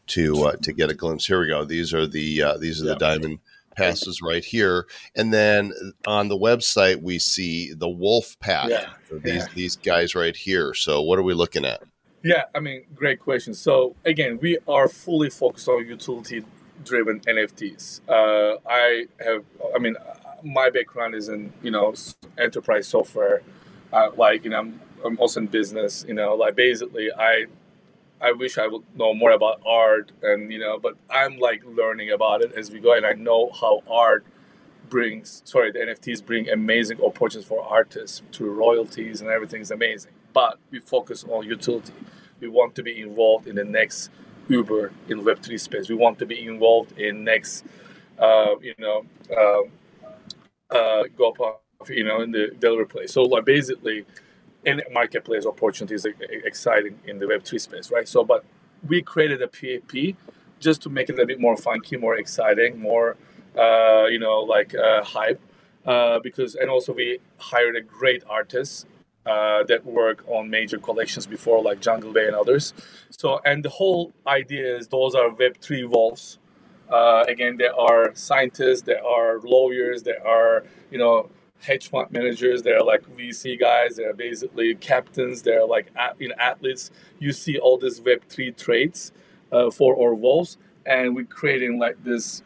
to 0.07 0.47
uh, 0.47 0.55
to 0.57 0.73
get 0.73 0.89
a 0.89 0.95
glimpse. 0.95 1.27
Here 1.27 1.39
we 1.39 1.47
go. 1.47 1.63
These 1.63 1.93
are 1.93 2.07
the 2.07 2.41
uh, 2.41 2.57
these 2.57 2.81
are 2.81 2.85
yeah. 2.85 2.93
the 2.93 2.99
Diamond 2.99 3.39
passes 3.75 4.21
right 4.23 4.43
here, 4.43 4.87
and 5.15 5.31
then 5.31 5.71
on 6.07 6.29
the 6.29 6.37
website 6.37 7.01
we 7.01 7.19
see 7.19 7.73
the 7.73 7.89
Wolf 7.89 8.39
Pack. 8.39 8.69
Yeah. 8.69 8.89
these 9.11 9.35
yeah. 9.35 9.45
these 9.53 9.75
guys 9.75 10.15
right 10.15 10.35
here. 10.35 10.73
So 10.73 11.01
what 11.03 11.19
are 11.19 11.23
we 11.23 11.35
looking 11.35 11.63
at? 11.63 11.83
Yeah, 12.27 12.45
I 12.55 12.61
mean, 12.61 12.83
great 12.95 13.19
question. 13.21 13.55
So 13.55 13.95
again, 14.05 14.39
we 14.41 14.59
are 14.67 14.89
fully 14.89 15.31
focused 15.31 15.69
on 15.69 15.87
utility 15.87 16.45
driven 16.85 17.21
NFTs. 17.21 18.01
Uh, 18.09 18.57
I 18.69 19.07
have, 19.25 19.45
I 19.75 19.79
mean, 19.79 19.95
my 20.43 20.69
background 20.71 21.15
is 21.15 21.29
in 21.29 21.53
you 21.63 21.71
know 21.71 21.95
enterprise 22.37 22.87
software. 22.89 23.43
Uh, 23.93 24.11
like 24.17 24.45
you 24.45 24.51
know, 24.51 24.59
I'm, 24.59 24.81
I'm 25.05 25.19
also 25.19 25.41
in 25.41 25.47
business. 25.47 26.05
You 26.07 26.15
know, 26.15 26.35
like 26.35 26.55
basically, 26.55 27.09
I 27.13 27.47
I 28.21 28.33
wish 28.33 28.57
I 28.57 28.67
would 28.67 28.83
know 28.95 29.13
more 29.13 29.31
about 29.31 29.61
art, 29.65 30.11
and 30.23 30.51
you 30.51 30.59
know, 30.59 30.79
but 30.79 30.95
I'm 31.09 31.39
like 31.39 31.63
learning 31.65 32.11
about 32.11 32.41
it 32.43 32.53
as 32.53 32.71
we 32.71 32.79
go, 32.79 32.93
and 32.95 33.05
I 33.05 33.13
know 33.13 33.51
how 33.61 33.83
art 33.89 34.25
brings. 34.89 35.43
Sorry, 35.45 35.71
the 35.71 35.79
NFTs 35.79 36.25
bring 36.25 36.49
amazing 36.49 37.01
opportunities 37.03 37.45
for 37.45 37.63
artists 37.63 38.23
through 38.33 38.51
royalties 38.53 39.21
and 39.21 39.29
everything 39.31 39.61
is 39.61 39.71
amazing. 39.71 40.13
But 40.33 40.59
we 40.71 40.79
focus 40.79 41.25
on 41.29 41.45
utility. 41.45 41.93
We 42.41 42.49
want 42.49 42.75
to 42.75 42.83
be 42.83 43.01
involved 43.01 43.47
in 43.47 43.55
the 43.55 43.65
next 43.65 44.11
Uber 44.49 44.91
in 45.09 45.23
Web 45.25 45.41
three 45.41 45.57
space. 45.57 45.89
We 45.89 45.95
want 45.95 46.19
to 46.19 46.25
be 46.25 46.45
involved 46.45 46.97
in 46.99 47.23
next, 47.23 47.65
uh, 48.19 48.55
you 48.61 48.75
know. 48.79 49.05
Uh, 50.71 51.03
go 51.17 51.31
up, 51.31 51.63
you 51.89 52.03
know, 52.03 52.21
in 52.21 52.31
the 52.31 52.49
delivery 52.59 52.87
place. 52.87 53.13
So 53.13 53.23
like 53.23 53.45
basically, 53.45 54.05
any 54.65 54.83
marketplace 54.91 55.45
opportunity 55.45 55.95
is 55.95 56.05
exciting 56.45 56.99
in 57.05 57.19
the 57.19 57.25
Web3 57.25 57.61
space, 57.61 57.91
right? 57.91 58.07
So, 58.07 58.23
but 58.23 58.45
we 58.87 59.01
created 59.01 59.41
a 59.41 59.47
PFP 59.47 60.15
just 60.59 60.81
to 60.83 60.89
make 60.89 61.09
it 61.09 61.19
a 61.19 61.25
bit 61.25 61.39
more 61.39 61.57
funky, 61.57 61.97
more 61.97 62.17
exciting, 62.17 62.79
more, 62.79 63.17
uh, 63.57 64.05
you 64.07 64.19
know, 64.19 64.41
like 64.41 64.75
uh, 64.75 65.03
hype. 65.03 65.41
Uh, 65.85 66.19
because 66.19 66.55
and 66.55 66.69
also 66.69 66.93
we 66.93 67.19
hired 67.39 67.75
a 67.75 67.81
great 67.81 68.23
artist 68.29 68.87
uh, 69.27 69.63
that 69.65 69.85
work 69.85 70.23
on 70.27 70.49
major 70.49 70.79
collections 70.79 71.27
before, 71.27 71.63
like 71.63 71.81
Jungle 71.81 72.13
Bay 72.13 72.27
and 72.27 72.35
others. 72.35 72.73
So, 73.11 73.41
and 73.45 73.65
the 73.65 73.69
whole 73.69 74.13
idea 74.27 74.77
is 74.77 74.89
those 74.89 75.15
are 75.15 75.29
Web3 75.31 75.89
wolves 75.89 76.39
uh, 76.89 77.25
again, 77.27 77.57
there 77.57 77.75
are 77.79 78.11
scientists, 78.15 78.83
there 78.83 79.05
are 79.05 79.39
lawyers, 79.41 80.03
there 80.03 80.25
are 80.25 80.63
you 80.91 80.97
know 80.97 81.29
hedge 81.61 81.89
fund 81.89 82.11
managers, 82.11 82.63
there 82.63 82.77
are 82.77 82.83
like 82.85 83.03
VC 83.17 83.59
guys, 83.59 83.97
there 83.97 84.09
are 84.11 84.13
basically 84.13 84.75
captains, 84.75 85.41
there 85.43 85.61
are 85.63 85.67
like 85.67 85.91
you 86.19 86.29
know 86.29 86.35
athletes. 86.39 86.91
You 87.19 87.33
see 87.33 87.57
all 87.59 87.77
these 87.77 88.01
Web 88.01 88.23
three 88.29 88.51
traits 88.51 89.11
uh, 89.51 89.71
for 89.71 89.99
our 90.01 90.15
wolves, 90.15 90.57
and 90.85 91.15
we're 91.15 91.25
creating 91.25 91.79
like 91.79 92.03
this 92.03 92.43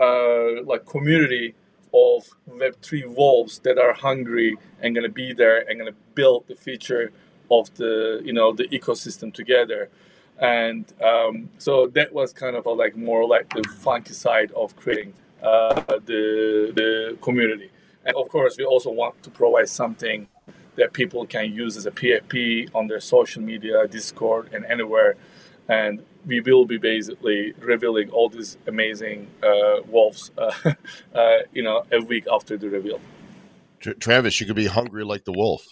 uh, 0.00 0.62
like 0.64 0.86
community 0.86 1.54
of 1.94 2.28
Web 2.46 2.76
three 2.82 3.04
wolves 3.06 3.60
that 3.60 3.78
are 3.78 3.94
hungry 3.94 4.56
and 4.82 4.94
gonna 4.96 5.08
be 5.08 5.32
there 5.32 5.68
and 5.68 5.78
gonna 5.78 5.92
build 6.20 6.40
the 6.48 6.56
future 6.66 7.12
of 7.58 7.64
the 7.80 8.20
you 8.24 8.32
know 8.32 8.48
the 8.60 8.66
ecosystem 8.78 9.32
together 9.32 9.88
and 10.38 10.84
um, 11.02 11.48
so 11.58 11.86
that 11.88 12.12
was 12.12 12.32
kind 12.32 12.56
of 12.56 12.66
a, 12.66 12.70
like 12.70 12.96
more 12.96 13.26
like 13.26 13.48
the 13.54 13.64
funky 13.78 14.12
side 14.12 14.52
of 14.52 14.76
creating 14.76 15.14
uh, 15.42 15.82
the 16.04 16.72
the 16.74 17.16
community. 17.22 17.70
And 18.04 18.14
of 18.16 18.28
course, 18.28 18.56
we 18.58 18.64
also 18.64 18.90
want 18.90 19.22
to 19.22 19.30
provide 19.30 19.68
something 19.68 20.28
that 20.76 20.92
people 20.92 21.26
can 21.26 21.52
use 21.52 21.76
as 21.76 21.86
a 21.86 21.90
PFP 21.90 22.70
on 22.74 22.86
their 22.86 23.00
social 23.00 23.42
media, 23.42 23.88
Discord, 23.88 24.52
and 24.52 24.64
anywhere. 24.66 25.16
And 25.68 26.04
we 26.26 26.40
will 26.40 26.66
be 26.66 26.76
basically 26.76 27.52
revealing 27.58 28.10
all 28.10 28.28
these 28.28 28.58
amazing 28.66 29.28
uh, 29.42 29.80
wolves, 29.88 30.30
uh, 30.38 30.74
you 31.52 31.62
know, 31.62 31.84
a 31.90 32.00
week 32.00 32.26
after 32.30 32.56
the 32.56 32.68
reveal. 32.68 33.00
Travis, 33.80 34.38
you 34.40 34.46
could 34.46 34.56
be 34.56 34.66
hungry 34.66 35.04
like 35.04 35.24
the 35.24 35.32
wolf. 35.32 35.66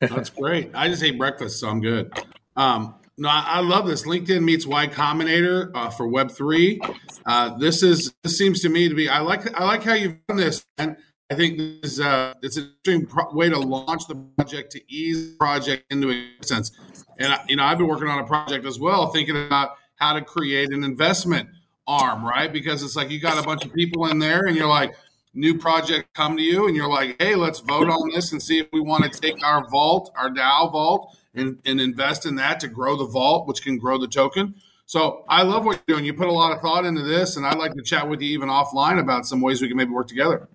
That's 0.00 0.30
great. 0.30 0.70
I 0.74 0.88
just 0.88 1.02
ate 1.02 1.18
breakfast, 1.18 1.60
so 1.60 1.68
I'm 1.68 1.80
good. 1.80 2.12
Um, 2.56 2.94
no, 3.18 3.28
I 3.30 3.60
love 3.60 3.86
this. 3.86 4.06
LinkedIn 4.06 4.42
meets 4.42 4.66
Y 4.66 4.86
Combinator 4.86 5.70
uh, 5.74 5.90
for 5.90 6.08
Web 6.08 6.30
three. 6.30 6.80
Uh, 7.26 7.56
this 7.58 7.82
is 7.82 8.14
this 8.22 8.38
seems 8.38 8.60
to 8.62 8.70
me 8.70 8.88
to 8.88 8.94
be. 8.94 9.10
I 9.10 9.20
like 9.20 9.54
I 9.60 9.64
like 9.64 9.82
how 9.82 9.92
you've 9.92 10.16
done 10.26 10.38
this, 10.38 10.64
and 10.78 10.96
I 11.30 11.34
think 11.34 11.58
this 11.58 11.92
is 11.92 12.00
uh, 12.00 12.32
it's 12.42 12.56
an 12.56 12.72
interesting 12.84 13.06
pro- 13.06 13.30
way 13.34 13.50
to 13.50 13.58
launch 13.58 14.06
the 14.08 14.14
project 14.14 14.72
to 14.72 14.80
ease 14.92 15.32
the 15.32 15.36
project 15.36 15.84
into 15.90 16.08
existence. 16.08 16.72
And 17.18 17.38
you 17.46 17.56
know, 17.56 17.64
I've 17.64 17.76
been 17.76 17.88
working 17.88 18.08
on 18.08 18.20
a 18.20 18.26
project 18.26 18.64
as 18.64 18.80
well, 18.80 19.08
thinking 19.08 19.36
about 19.36 19.76
how 19.96 20.14
to 20.14 20.22
create 20.22 20.72
an 20.72 20.82
investment 20.82 21.50
arm, 21.86 22.24
right? 22.24 22.50
Because 22.50 22.82
it's 22.82 22.96
like 22.96 23.10
you 23.10 23.20
got 23.20 23.38
a 23.38 23.46
bunch 23.46 23.66
of 23.66 23.74
people 23.74 24.06
in 24.06 24.18
there, 24.18 24.46
and 24.46 24.56
you're 24.56 24.66
like, 24.66 24.94
new 25.34 25.56
project 25.56 26.12
come 26.14 26.36
to 26.36 26.42
you, 26.42 26.66
and 26.66 26.76
you're 26.76 26.88
like, 26.88 27.16
hey, 27.20 27.34
let's 27.34 27.60
vote 27.60 27.88
on 27.88 28.10
this 28.10 28.32
and 28.32 28.42
see 28.42 28.58
if 28.58 28.66
we 28.72 28.80
want 28.80 29.04
to 29.04 29.20
take 29.20 29.44
our 29.44 29.68
vault, 29.68 30.12
our 30.16 30.30
DAO 30.30 30.70
vault 30.72 31.16
and, 31.34 31.58
and 31.64 31.80
invest 31.80 32.26
in 32.26 32.34
that 32.36 32.60
to 32.60 32.68
grow 32.68 32.96
the 32.96 33.06
vault, 33.06 33.46
which 33.46 33.62
can 33.62 33.78
grow 33.78 33.98
the 33.98 34.08
token. 34.08 34.54
So 34.86 35.24
I 35.28 35.42
love 35.42 35.64
what 35.64 35.80
you're 35.86 35.96
doing. 35.96 36.04
You 36.04 36.14
put 36.14 36.26
a 36.26 36.32
lot 36.32 36.52
of 36.52 36.60
thought 36.60 36.84
into 36.84 37.02
this, 37.02 37.36
and 37.36 37.46
I'd 37.46 37.58
like 37.58 37.74
to 37.74 37.82
chat 37.82 38.08
with 38.08 38.20
you 38.20 38.30
even 38.30 38.48
offline 38.48 38.98
about 38.98 39.24
some 39.24 39.40
ways 39.40 39.62
we 39.62 39.68
can 39.68 39.76
maybe 39.76 39.92
work 39.92 40.08
together. 40.08 40.48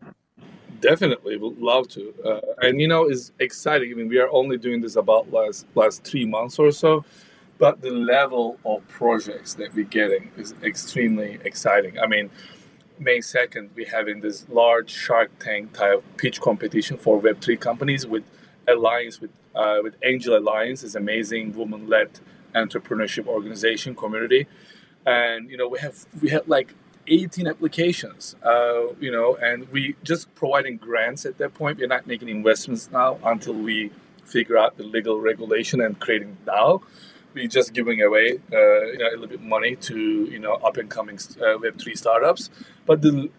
Definitely, 0.82 1.38
would 1.38 1.58
love 1.58 1.88
to. 1.90 2.14
Uh, 2.24 2.42
and 2.62 2.82
you 2.82 2.88
know, 2.88 3.06
it's 3.06 3.32
exciting. 3.40 3.92
I 3.92 3.96
mean, 3.96 4.10
we 4.10 4.20
are 4.20 4.30
only 4.30 4.58
doing 4.58 4.82
this 4.82 4.98
about 4.98 5.32
last 5.32 5.66
last 5.74 6.04
three 6.04 6.26
months 6.26 6.60
or 6.60 6.72
so, 6.74 7.06
but 7.58 7.82
the 7.82 7.92
level 7.92 8.60
of 8.66 8.86
projects 8.90 9.54
that 9.54 9.74
we're 9.74 9.86
getting 9.86 10.30
is 10.36 10.54
extremely 10.62 11.40
exciting. 11.46 11.98
I 11.98 12.08
mean, 12.08 12.30
May 12.98 13.22
second, 13.22 13.72
we're 13.76 13.90
having 13.90 14.22
this 14.22 14.46
large 14.50 14.90
Shark 14.90 15.32
Tank 15.40 15.74
type 15.74 16.04
pitch 16.18 16.40
competition 16.40 16.98
for 16.98 17.20
Web 17.20 17.42
three 17.42 17.58
companies 17.58 18.06
with 18.08 18.24
alliance 18.68 19.20
with 19.20 19.32
uh, 19.54 19.80
with 19.82 19.96
Angel 20.04 20.38
Alliance, 20.38 20.84
is 20.84 20.96
amazing 20.96 21.56
woman-led 21.56 22.20
entrepreneurship 22.54 23.26
organization 23.28 23.96
community, 23.96 24.48
and 25.06 25.50
you 25.50 25.58
know 25.58 25.68
we 25.68 25.80
have 25.80 26.06
we 26.22 26.30
had 26.30 26.48
like 26.48 26.74
18 27.08 27.48
applications, 27.48 28.36
uh, 28.44 28.94
you 29.00 29.12
know, 29.12 29.36
and 29.36 29.70
we 29.72 29.96
just 30.04 30.34
providing 30.36 30.78
grants 30.78 31.26
at 31.26 31.38
that 31.38 31.54
point. 31.54 31.78
We're 31.78 31.88
not 31.88 32.08
making 32.08 32.30
investments 32.30 32.90
now 32.92 33.20
until 33.24 33.54
we 33.54 33.92
figure 34.24 34.58
out 34.58 34.78
the 34.78 34.84
legal 34.84 35.20
regulation 35.20 35.82
and 35.82 36.00
creating 36.00 36.38
DAO. 36.46 36.82
We're 37.36 37.50
just 37.50 37.74
giving 37.74 38.02
away, 38.02 38.40
uh, 38.54 38.86
you 38.86 38.98
know, 38.98 39.10
a 39.10 39.12
little 39.12 39.28
bit 39.28 39.42
money 39.42 39.76
to 39.76 39.98
you 40.34 40.40
know 40.40 40.54
up 40.54 40.78
and 40.78 40.90
coming 40.90 41.20
uh, 41.42 41.58
Web 41.60 41.78
three 41.78 41.96
startups. 41.96 42.50
But 42.86 43.02
the 43.02 43.30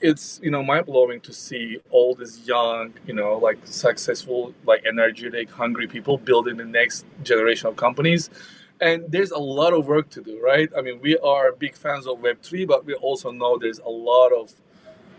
it's 0.00 0.40
you 0.42 0.50
know 0.50 0.62
mind 0.62 0.86
blowing 0.86 1.20
to 1.20 1.32
see 1.32 1.78
all 1.90 2.16
these 2.16 2.46
young, 2.48 2.94
you 3.06 3.14
know, 3.14 3.38
like 3.38 3.58
successful, 3.64 4.52
like 4.66 4.84
energetic, 4.84 5.50
hungry 5.50 5.86
people 5.86 6.18
building 6.18 6.56
the 6.56 6.64
next 6.64 7.06
generation 7.22 7.68
of 7.68 7.76
companies. 7.76 8.28
And 8.80 9.04
there's 9.08 9.30
a 9.30 9.38
lot 9.38 9.72
of 9.72 9.86
work 9.86 10.10
to 10.10 10.20
do 10.20 10.40
right? 10.42 10.68
I 10.76 10.82
mean 10.82 11.00
we 11.00 11.16
are 11.18 11.52
big 11.52 11.76
fans 11.76 12.08
of 12.08 12.18
web3 12.18 12.66
but 12.66 12.84
we 12.84 12.94
also 12.94 13.30
know 13.30 13.56
there's 13.56 13.78
a 13.78 13.88
lot 13.88 14.30
of 14.32 14.52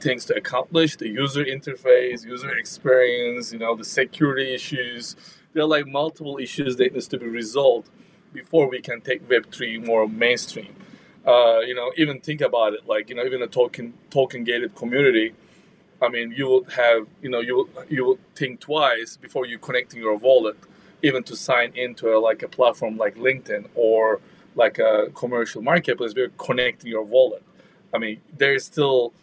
things 0.01 0.25
to 0.25 0.35
accomplish. 0.35 0.97
The 0.97 1.07
user 1.07 1.45
interface 1.45 2.25
user 2.25 2.51
experience 2.57 3.53
you 3.53 3.59
know 3.59 3.75
the 3.75 3.85
security 3.85 4.53
issues. 4.53 5.15
There 5.53 5.63
are 5.63 5.67
like 5.67 5.87
multiple 5.87 6.37
issues 6.37 6.75
that 6.75 6.91
needs 6.93 7.07
to 7.07 7.17
be 7.17 7.27
resolved 7.27 7.89
before 8.35 8.69
we 8.69 8.79
can 8.81 9.01
take 9.01 9.27
web3 9.27 9.85
more 9.85 10.07
mainstream 10.07 10.75
uh, 11.25 11.59
you 11.59 11.75
know 11.75 11.91
even 11.97 12.19
think 12.19 12.41
about 12.41 12.73
it 12.73 12.85
like 12.87 13.09
you 13.09 13.15
know 13.15 13.25
even 13.25 13.41
a 13.41 13.47
token 13.47 13.93
token 14.09 14.43
gated 14.43 14.75
community 14.75 15.33
i 16.01 16.07
mean 16.09 16.31
you 16.31 16.47
would 16.49 16.69
have 16.71 17.07
you 17.21 17.29
know 17.29 17.39
you 17.39 17.69
you 17.89 18.05
would 18.05 18.35
think 18.35 18.59
twice 18.59 19.17
before 19.17 19.45
you 19.45 19.57
connecting 19.57 19.99
your 19.99 20.17
wallet 20.17 20.57
even 21.05 21.23
to 21.23 21.35
sign 21.35 21.71
into 21.75 22.15
a, 22.15 22.17
like 22.17 22.41
a 22.41 22.47
platform 22.47 22.97
like 22.97 23.15
LinkedIn 23.15 23.67
or 23.75 24.19
like 24.55 24.79
a 24.79 25.09
commercial 25.13 25.61
marketplace, 25.61 26.13
we're 26.15 26.29
connecting 26.29 26.89
your 26.89 27.03
wallet. 27.03 27.43
I 27.93 27.97
mean, 27.97 28.21
there's 28.37 28.65
still 28.65 29.13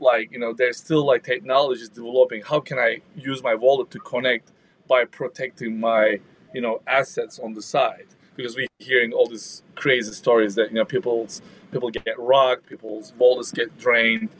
like 0.00 0.32
you 0.32 0.38
know 0.38 0.52
there's 0.52 0.76
still 0.76 1.04
like 1.04 1.24
technologies 1.24 1.88
developing. 1.88 2.42
How 2.42 2.60
can 2.60 2.78
I 2.78 3.00
use 3.16 3.42
my 3.42 3.54
wallet 3.54 3.90
to 3.92 3.98
connect 4.00 4.52
by 4.88 5.04
protecting 5.04 5.78
my 5.80 6.20
you 6.54 6.60
know 6.60 6.82
assets 6.86 7.38
on 7.38 7.54
the 7.54 7.62
side? 7.62 8.06
Because 8.40 8.56
we're 8.56 8.68
hearing 8.78 9.12
all 9.12 9.26
these 9.26 9.62
crazy 9.74 10.12
stories 10.12 10.54
that 10.54 10.70
you 10.70 10.76
know 10.76 10.84
people's 10.84 11.42
people 11.70 11.90
get 11.90 12.18
robbed, 12.18 12.66
people's 12.66 13.12
wallets 13.18 13.52
get 13.52 13.76
drained. 13.78 14.30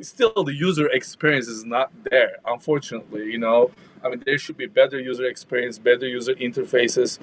Still, 0.00 0.44
the 0.44 0.54
user 0.54 0.88
experience 0.88 1.46
is 1.46 1.64
not 1.64 1.90
there, 2.10 2.38
unfortunately. 2.46 3.30
You 3.30 3.38
know, 3.38 3.70
I 4.02 4.08
mean, 4.08 4.22
there 4.24 4.38
should 4.38 4.56
be 4.56 4.66
better 4.66 4.98
user 4.98 5.24
experience, 5.24 5.78
better 5.78 6.06
user 6.06 6.34
interfaces 6.34 7.18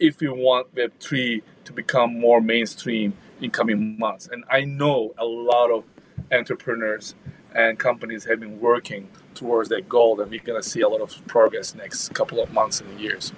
if 0.00 0.22
you 0.22 0.32
want 0.32 0.74
Web3 0.74 1.42
to 1.64 1.72
become 1.72 2.18
more 2.18 2.40
mainstream 2.40 3.14
in 3.40 3.50
coming 3.50 3.98
months. 3.98 4.28
And 4.30 4.44
I 4.50 4.62
know 4.64 5.14
a 5.18 5.24
lot 5.24 5.70
of 5.70 5.84
entrepreneurs 6.32 7.14
and 7.54 7.78
companies 7.78 8.24
have 8.24 8.40
been 8.40 8.60
working 8.60 9.08
towards 9.34 9.68
that 9.70 9.88
goal, 9.88 10.20
and 10.20 10.30
we're 10.30 10.40
going 10.40 10.60
to 10.60 10.68
see 10.68 10.80
a 10.80 10.88
lot 10.88 11.00
of 11.00 11.14
progress 11.26 11.74
next 11.74 12.12
couple 12.14 12.42
of 12.42 12.52
months 12.52 12.80
and 12.80 13.00
years. 13.00 13.32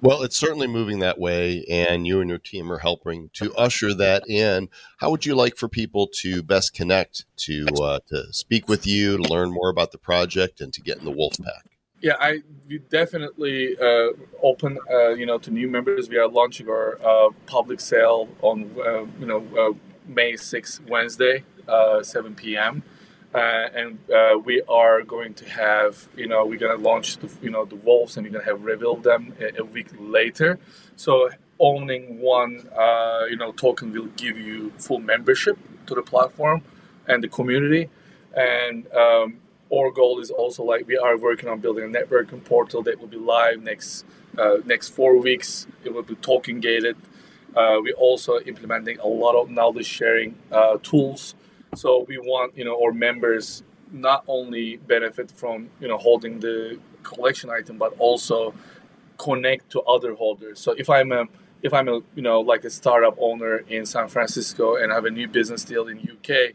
Well, 0.00 0.22
it's 0.22 0.36
certainly 0.36 0.68
moving 0.68 1.00
that 1.00 1.18
way, 1.18 1.64
and 1.68 2.06
you 2.06 2.20
and 2.20 2.30
your 2.30 2.38
team 2.38 2.70
are 2.70 2.78
helping 2.78 3.30
to 3.34 3.52
usher 3.54 3.92
that 3.94 4.28
in. 4.28 4.68
How 4.98 5.10
would 5.10 5.26
you 5.26 5.34
like 5.34 5.56
for 5.56 5.68
people 5.68 6.06
to 6.20 6.40
best 6.42 6.72
connect 6.72 7.24
to 7.38 7.66
uh, 7.82 7.98
to 8.08 8.32
speak 8.32 8.68
with 8.68 8.86
you, 8.86 9.16
to 9.16 9.22
learn 9.24 9.50
more 9.50 9.70
about 9.70 9.90
the 9.90 9.98
project, 9.98 10.60
and 10.60 10.72
to 10.72 10.80
get 10.80 10.98
in 10.98 11.04
the 11.04 11.10
Wolf 11.10 11.34
Pack? 11.38 11.64
Yeah, 12.00 12.14
I 12.20 12.42
definitely 12.90 13.76
uh, 13.76 14.10
open 14.40 14.78
uh, 14.88 15.08
you 15.10 15.26
know 15.26 15.38
to 15.38 15.50
new 15.50 15.68
members. 15.68 16.08
We 16.08 16.16
are 16.18 16.28
launching 16.28 16.68
our 16.68 17.00
uh, 17.04 17.30
public 17.46 17.80
sale 17.80 18.28
on 18.40 18.70
uh, 18.78 19.04
you 19.18 19.26
know 19.26 19.44
uh, 19.58 19.76
May 20.06 20.34
6th, 20.34 20.88
Wednesday, 20.88 21.42
uh, 21.66 22.04
7 22.04 22.36
p.m. 22.36 22.84
and 23.34 23.98
we 24.44 24.62
are 24.68 25.02
going 25.02 25.34
to 25.34 25.48
have 25.48 26.08
you 26.16 26.26
know 26.26 26.44
we're 26.46 26.58
gonna 26.58 26.82
launch 26.82 27.18
the 27.18 27.30
you 27.42 27.50
know 27.50 27.64
the 27.64 27.76
wolves 27.76 28.16
and 28.16 28.26
we're 28.26 28.32
gonna 28.32 28.44
have 28.44 28.62
revealed 28.62 29.02
them 29.02 29.34
a, 29.40 29.60
a 29.60 29.64
week 29.64 29.88
later. 29.98 30.58
So 30.96 31.30
owning 31.60 32.20
one 32.20 32.68
you 33.30 33.36
know 33.36 33.52
token 33.52 33.92
will 33.92 34.06
give 34.16 34.38
you 34.38 34.72
full 34.78 35.00
membership 35.00 35.58
to 35.86 35.94
the 35.94 36.02
platform 36.02 36.62
and 37.06 37.22
the 37.22 37.28
community 37.28 37.88
and 38.34 38.90
um, 38.92 39.38
our 39.74 39.90
goal 39.90 40.20
is 40.20 40.30
also 40.30 40.62
like 40.64 40.86
we 40.86 40.96
are 40.96 41.16
working 41.18 41.48
on 41.48 41.60
building 41.60 41.84
a 41.84 41.98
networking 41.98 42.44
portal 42.44 42.82
that 42.82 42.98
will 43.00 43.08
be 43.08 43.16
live 43.16 43.62
next 43.62 44.04
uh, 44.38 44.56
next 44.64 44.90
four 44.90 45.16
weeks. 45.18 45.66
It 45.84 45.92
will 45.92 46.02
be 46.02 46.14
token 46.16 46.60
gated. 46.60 46.96
Uh, 47.56 47.78
we're 47.80 47.94
also 47.94 48.38
implementing 48.40 48.98
a 49.00 49.06
lot 49.08 49.34
of 49.34 49.50
knowledge 49.50 49.86
sharing 49.86 50.36
uh, 50.52 50.78
tools. 50.82 51.34
So 51.74 52.04
we 52.08 52.18
want 52.18 52.56
you 52.56 52.64
know 52.64 52.82
our 52.82 52.92
members 52.92 53.62
not 53.92 54.24
only 54.28 54.76
benefit 54.76 55.30
from 55.30 55.70
you 55.80 55.88
know 55.88 55.98
holding 55.98 56.40
the 56.40 56.78
collection 57.02 57.50
item, 57.50 57.78
but 57.78 57.94
also 57.98 58.54
connect 59.18 59.70
to 59.70 59.80
other 59.82 60.14
holders. 60.14 60.60
So 60.60 60.72
if 60.72 60.88
I'm 60.90 61.12
a 61.12 61.26
if 61.62 61.72
I'm 61.74 61.88
a 61.88 62.00
you 62.14 62.22
know 62.22 62.40
like 62.40 62.64
a 62.64 62.70
startup 62.70 63.16
owner 63.18 63.58
in 63.68 63.86
San 63.86 64.08
Francisco 64.08 64.76
and 64.76 64.92
I 64.92 64.94
have 64.94 65.04
a 65.04 65.10
new 65.10 65.28
business 65.28 65.64
deal 65.64 65.88
in 65.88 65.98
UK, 65.98 66.54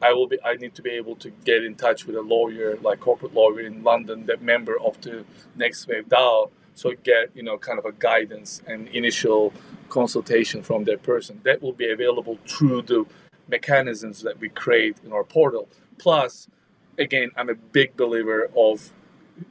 I 0.00 0.12
will 0.12 0.26
be. 0.26 0.38
I 0.44 0.56
need 0.56 0.74
to 0.74 0.82
be 0.82 0.90
able 0.90 1.16
to 1.16 1.30
get 1.44 1.64
in 1.64 1.74
touch 1.74 2.06
with 2.06 2.16
a 2.16 2.22
lawyer, 2.22 2.76
like 2.82 3.00
corporate 3.00 3.34
lawyer 3.34 3.60
in 3.60 3.82
London, 3.82 4.26
that 4.26 4.42
member 4.42 4.78
of 4.80 5.00
the 5.00 5.24
Next 5.56 5.86
Wave 5.86 6.08
DAO, 6.08 6.50
so 6.74 6.92
get 7.02 7.34
you 7.34 7.42
know 7.42 7.58
kind 7.58 7.78
of 7.78 7.84
a 7.84 7.92
guidance 7.92 8.62
and 8.66 8.88
initial 8.88 9.52
consultation 9.88 10.62
from 10.62 10.84
that 10.84 11.02
person. 11.02 11.40
That 11.44 11.62
will 11.62 11.72
be 11.72 11.90
available 11.90 12.38
through 12.46 12.82
the 12.82 13.04
mechanisms 13.48 14.22
that 14.22 14.38
we 14.40 14.48
create 14.48 14.96
in 15.04 15.12
our 15.12 15.24
portal. 15.24 15.68
Plus, 15.98 16.48
again, 16.98 17.30
I'm 17.36 17.50
a 17.50 17.54
big 17.54 17.96
believer 17.96 18.50
of 18.56 18.92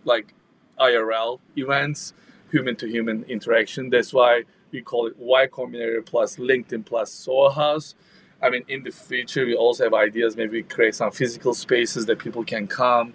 like 0.06 0.34
IRL 0.80 1.39
events, 1.58 2.13
human 2.51 2.75
to 2.77 2.88
human 2.88 3.23
interaction. 3.25 3.89
That's 3.89 4.13
why 4.13 4.43
we 4.71 4.82
call 4.82 5.08
it 5.08 5.17
Y 5.17 5.47
Combinator 5.47 6.06
plus 6.06 6.38
LinkedIn 6.38 6.86
plus 6.86 7.12
Soho 7.12 7.49
House 7.49 7.95
I 8.41 8.49
mean, 8.49 8.63
in 8.67 8.84
the 8.84 8.91
future, 8.91 9.45
we 9.45 9.56
also 9.56 9.86
have 9.86 9.93
ideas. 9.93 10.36
Maybe 10.36 10.63
create 10.63 10.95
some 10.95 11.12
physical 11.12 11.54
spaces 11.54 12.06
that 12.08 12.19
people 12.19 12.43
can 12.43 12.67
come, 12.67 13.13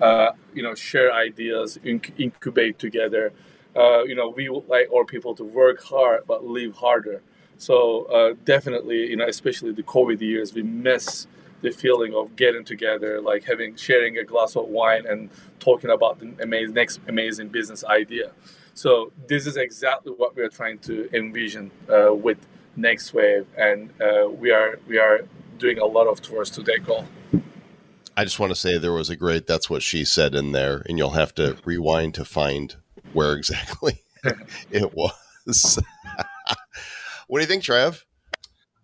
uh, 0.00 0.32
you 0.54 0.62
know, 0.62 0.74
share 0.74 1.12
ideas, 1.12 1.78
inc- 1.84 2.12
incubate 2.18 2.78
together. 2.78 3.32
Uh, 3.76 4.04
you 4.04 4.14
know, 4.14 4.28
we 4.30 4.48
like 4.48 4.88
our 4.94 5.04
people 5.04 5.34
to 5.36 5.44
work 5.44 5.82
hard 5.82 6.22
but 6.26 6.44
live 6.44 6.76
harder. 6.76 7.22
So 7.58 8.04
uh, 8.04 8.34
definitely, 8.44 9.08
you 9.08 9.16
know, 9.16 9.26
especially 9.26 9.72
the 9.72 9.82
COVID 9.82 10.20
years, 10.20 10.54
we 10.54 10.62
miss 10.62 11.26
the 11.60 11.70
feeling 11.70 12.14
of 12.14 12.36
getting 12.36 12.64
together, 12.64 13.20
like 13.20 13.44
having 13.44 13.74
sharing 13.74 14.16
a 14.16 14.24
glass 14.24 14.56
of 14.56 14.68
wine 14.68 15.04
and 15.06 15.28
talking 15.58 15.90
about 15.90 16.20
the 16.20 16.32
amazing, 16.40 16.74
next 16.74 17.00
amazing 17.08 17.48
business 17.48 17.84
idea. 17.84 18.30
So 18.74 19.12
this 19.26 19.46
is 19.46 19.56
exactly 19.56 20.12
what 20.12 20.36
we 20.36 20.42
are 20.42 20.48
trying 20.48 20.78
to 20.80 21.08
envision 21.12 21.72
uh, 21.88 22.14
with 22.14 22.38
next 22.76 23.12
wave, 23.12 23.46
and 23.56 23.90
uh, 24.00 24.28
we 24.28 24.52
are 24.52 24.78
we 24.86 24.98
are 24.98 25.26
doing 25.58 25.78
a 25.78 25.84
lot 25.84 26.06
of 26.06 26.22
tours 26.22 26.48
to 26.50 26.62
that 26.62 26.86
goal. 26.86 27.04
I 28.16 28.22
just 28.22 28.38
want 28.38 28.50
to 28.50 28.56
say 28.56 28.78
there 28.78 28.92
was 28.92 29.10
a 29.10 29.16
great 29.16 29.48
"That's 29.48 29.68
what 29.68 29.82
she 29.82 30.04
said" 30.04 30.36
in 30.36 30.52
there, 30.52 30.84
and 30.88 30.96
you'll 30.96 31.10
have 31.10 31.34
to 31.34 31.56
rewind 31.64 32.14
to 32.14 32.24
find 32.24 32.76
where 33.12 33.34
exactly 33.34 34.02
it 34.70 34.94
was. 34.94 35.80
what 37.28 37.38
do 37.38 37.42
you 37.42 37.48
think, 37.48 37.62
Trav? 37.62 38.02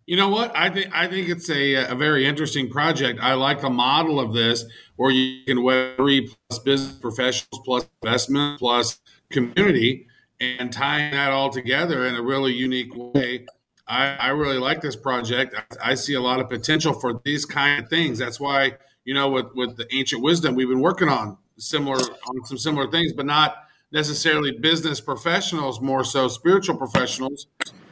You 0.07 0.17
know 0.17 0.29
what? 0.29 0.57
I 0.57 0.71
think 0.71 0.95
I 0.95 1.09
think 1.09 1.29
it's 1.29 1.51
a, 1.51 1.75
a 1.91 1.95
very 1.95 2.27
interesting 2.27 2.71
project. 2.71 3.19
I 3.21 3.35
like 3.35 3.61
the 3.61 3.71
model 3.71 4.21
of 4.21 4.33
this 4.33 4.65
where 4.97 5.11
you 5.11 5.45
can 5.45 5.63
web 5.63 5.97
three 5.97 6.31
plus 6.49 6.59
business 6.61 6.97
professionals 6.97 7.61
plus 7.65 7.89
investment 8.03 8.59
plus 8.59 9.01
community 9.31 10.07
and 10.41 10.73
tying 10.73 11.13
that 11.13 11.33
all 11.33 11.51
together 11.51 12.07
in 12.07 12.15
a 12.15 12.23
really 12.23 12.53
unique 12.53 12.93
way 12.95 13.47
I, 13.87 14.17
I 14.19 14.29
really 14.29 14.59
like 14.59 14.81
this 14.81 14.97
project. 14.97 15.55
I, 15.57 15.91
I, 15.91 15.95
see 15.95 16.15
a 16.15 16.21
lot 16.21 16.41
of 16.41 16.49
potential 16.49 16.93
for 16.93 17.21
these 17.25 17.45
kind 17.45 17.83
of 17.83 17.91
things. 17.91 18.19
That's 18.19 18.41
why, 18.41 18.73
you 19.05 19.15
know, 19.15 19.29
with, 19.29 19.47
with 19.55 19.77
the 19.77 19.87
ancient 19.95 20.23
wisdom, 20.23 20.55
we've 20.55 20.69
been 20.69 20.81
working 20.81 21.09
on 21.09 21.37
similar 21.59 21.99
on 21.99 22.45
some 22.45 22.59
similar 22.59 22.91
things, 22.91 23.13
but 23.13 23.27
not 23.27 23.57
necessarily 23.93 24.53
business 24.53 25.01
professionals, 25.01 25.81
more 25.81 26.03
so 26.03 26.29
spiritual 26.29 26.77
professionals. 26.77 27.47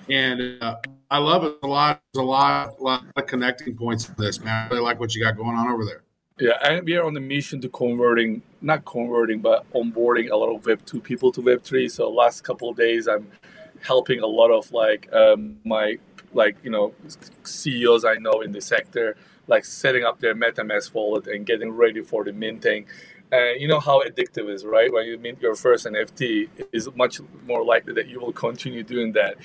And 0.08 0.62
uh, 0.62 0.76
I 1.10 1.18
love 1.18 1.44
it 1.44 1.58
a 1.62 1.66
lot. 1.66 2.02
There's 2.12 2.22
a 2.22 2.26
lot, 2.26 2.80
lot 2.80 3.04
of 3.16 3.26
connecting 3.26 3.76
points 3.76 4.04
to 4.06 4.14
this, 4.16 4.40
man. 4.40 4.66
I 4.66 4.68
really 4.74 4.82
like 4.82 5.00
what 5.00 5.14
you 5.14 5.22
got 5.22 5.36
going 5.36 5.56
on 5.56 5.68
over 5.68 5.84
there. 5.84 6.02
Yeah, 6.38 6.52
and 6.64 6.84
we 6.84 6.96
are 6.96 7.04
on 7.04 7.14
the 7.14 7.20
mission 7.20 7.60
to 7.60 7.68
converting, 7.68 8.42
not 8.62 8.84
converting, 8.84 9.40
but 9.40 9.70
onboarding 9.72 10.30
a 10.30 10.36
lot 10.36 10.54
of 10.54 10.64
Web 10.66 10.84
two 10.86 11.00
people 11.00 11.30
to 11.32 11.40
Web 11.40 11.62
three. 11.62 11.88
So 11.88 12.10
last 12.10 12.42
couple 12.42 12.70
of 12.70 12.76
days, 12.76 13.06
I'm 13.06 13.30
helping 13.82 14.20
a 14.20 14.26
lot 14.26 14.50
of 14.50 14.72
like 14.72 15.12
um, 15.12 15.58
my 15.64 15.98
like 16.32 16.56
you 16.62 16.70
know 16.70 16.94
CEOs 17.44 18.04
I 18.04 18.14
know 18.14 18.40
in 18.40 18.52
the 18.52 18.60
sector, 18.60 19.16
like 19.46 19.64
setting 19.64 20.04
up 20.04 20.20
their 20.20 20.34
MetaMask 20.34 20.92
wallet 20.94 21.26
and 21.26 21.44
getting 21.46 21.70
ready 21.70 22.02
for 22.02 22.24
the 22.24 22.32
minting. 22.32 22.86
And 23.30 23.60
you 23.60 23.68
know 23.68 23.80
how 23.80 24.02
addictive 24.02 24.50
is, 24.50 24.64
right? 24.64 24.92
When 24.92 25.06
you 25.06 25.18
meet 25.18 25.40
your 25.40 25.54
first 25.54 25.86
NFT, 25.86 26.48
it 26.56 26.68
is 26.72 26.88
much 26.94 27.20
more 27.46 27.64
likely 27.64 27.94
that 27.94 28.08
you 28.08 28.20
will 28.20 28.32
continue 28.32 28.82
doing 28.82 29.12
that. 29.12 29.36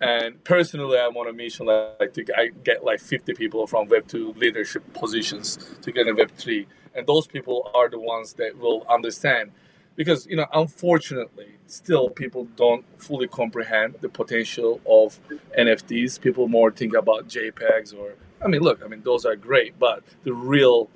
And 0.00 0.42
personally, 0.44 0.98
I'm 0.98 1.16
on 1.16 1.28
a 1.28 1.32
mission 1.32 1.66
like 1.66 2.12
to 2.14 2.24
I 2.36 2.48
get 2.64 2.84
like 2.84 3.00
50 3.00 3.34
people 3.34 3.66
from 3.66 3.88
Web 3.88 4.06
2 4.08 4.34
leadership 4.34 4.92
positions 4.92 5.58
to 5.82 5.92
get 5.92 6.06
in 6.06 6.16
Web 6.16 6.30
3. 6.32 6.66
And 6.94 7.06
those 7.06 7.26
people 7.26 7.70
are 7.74 7.88
the 7.88 7.98
ones 7.98 8.34
that 8.34 8.58
will 8.58 8.86
understand. 8.88 9.52
Because, 9.94 10.26
you 10.26 10.36
know, 10.36 10.46
unfortunately, 10.52 11.56
still 11.66 12.10
people 12.10 12.46
don't 12.56 12.84
fully 13.00 13.26
comprehend 13.26 13.94
the 14.02 14.10
potential 14.10 14.80
of 14.86 15.18
NFTs. 15.58 16.20
People 16.20 16.48
more 16.48 16.70
think 16.70 16.94
about 16.94 17.28
JPEGs 17.28 17.96
or, 17.96 18.14
I 18.44 18.48
mean, 18.48 18.60
look, 18.60 18.82
I 18.84 18.88
mean, 18.88 19.02
those 19.02 19.24
are 19.24 19.36
great, 19.36 19.78
but 19.78 20.02
the 20.24 20.34
real 20.34 20.90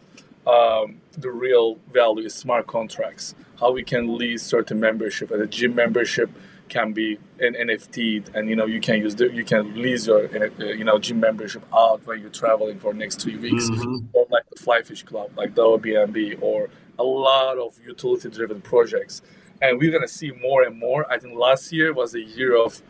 um, 0.47 1.01
the 1.13 1.31
real 1.31 1.77
value 1.93 2.25
is 2.25 2.35
smart 2.35 2.67
contracts. 2.67 3.35
How 3.59 3.73
we 3.73 3.83
can 3.83 4.17
lease 4.17 4.43
certain 4.43 4.81
membership, 4.81 5.31
and 5.31 5.43
a 5.43 5.47
gym 5.47 5.75
membership 5.75 6.31
can 6.71 6.93
be 6.95 7.19
an 7.41 7.55
NFT, 7.55 8.35
and 8.35 8.49
you 8.49 8.57
know 8.57 8.65
you 8.67 8.81
can 8.81 8.97
use 9.03 9.15
the, 9.17 9.31
you 9.31 9.45
can 9.45 9.75
lease 9.83 10.07
your 10.07 10.25
uh, 10.35 10.65
you 10.65 10.85
know 10.85 10.99
gym 10.99 11.21
membership 11.21 11.63
out 11.75 12.07
when 12.07 12.21
you're 12.21 12.31
traveling 12.31 12.79
for 12.79 12.95
next 12.95 13.21
three 13.21 13.37
weeks, 13.37 13.69
Mhm. 13.69 14.07
or 14.15 14.27
like 14.31 14.49
the 14.51 14.57
Flyfish 14.65 15.05
Club, 15.05 15.29
like 15.37 15.55
the 15.55 15.63
Airbnb, 15.63 16.39
or 16.41 16.71
a 16.99 17.05
lot 17.05 17.59
of 17.59 17.79
utility-driven 17.87 18.61
projects. 18.63 19.21
And 19.61 19.79
we're 19.79 19.91
gonna 19.91 20.09
see 20.21 20.31
more 20.33 20.63
and 20.63 20.79
more. 20.79 21.01
I 21.13 21.19
think 21.19 21.37
last 21.39 21.73
year 21.73 21.93
was 21.93 22.15
a 22.15 22.21
year 22.23 22.57
of 22.57 22.81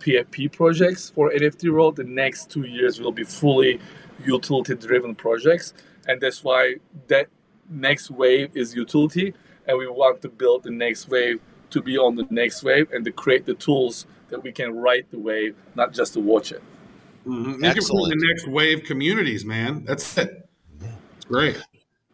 PFP 0.00 0.48
projects 0.60 1.10
for 1.14 1.30
NFT 1.32 1.70
World. 1.70 1.96
The 1.96 2.04
next 2.04 2.50
two 2.50 2.64
years 2.76 3.00
will 3.00 3.12
be 3.12 3.24
fully 3.24 3.80
utility-driven 4.26 5.14
projects, 5.14 5.74
and 6.06 6.20
that's 6.20 6.42
why 6.44 6.76
that 7.08 7.26
next 7.70 8.10
wave 8.10 8.50
is 8.54 8.74
utility, 8.74 9.34
and 9.66 9.78
we 9.78 9.86
want 9.86 10.22
to 10.22 10.28
build 10.28 10.62
the 10.64 10.70
next 10.70 11.08
wave 11.08 11.40
to 11.70 11.82
be 11.82 11.98
on 11.98 12.16
the 12.16 12.26
next 12.30 12.62
wave 12.62 12.90
and 12.92 13.04
to 13.04 13.12
create 13.12 13.46
the 13.46 13.54
tools 13.54 14.06
that 14.30 14.42
we 14.42 14.52
can 14.52 14.74
ride 14.74 15.06
the 15.10 15.18
wave, 15.18 15.54
not 15.74 15.92
just 15.92 16.14
to 16.14 16.20
watch 16.20 16.52
it. 16.52 16.62
Mhm. 17.26 17.38
You 17.38 17.44
can 17.44 17.60
put 17.60 17.76
Excellent. 17.76 18.20
the 18.20 18.26
next 18.28 18.46
wave 18.48 18.84
communities, 18.84 19.44
man. 19.44 19.84
That's 19.84 20.16
it. 20.18 20.48
It's 21.16 21.24
great. 21.26 21.58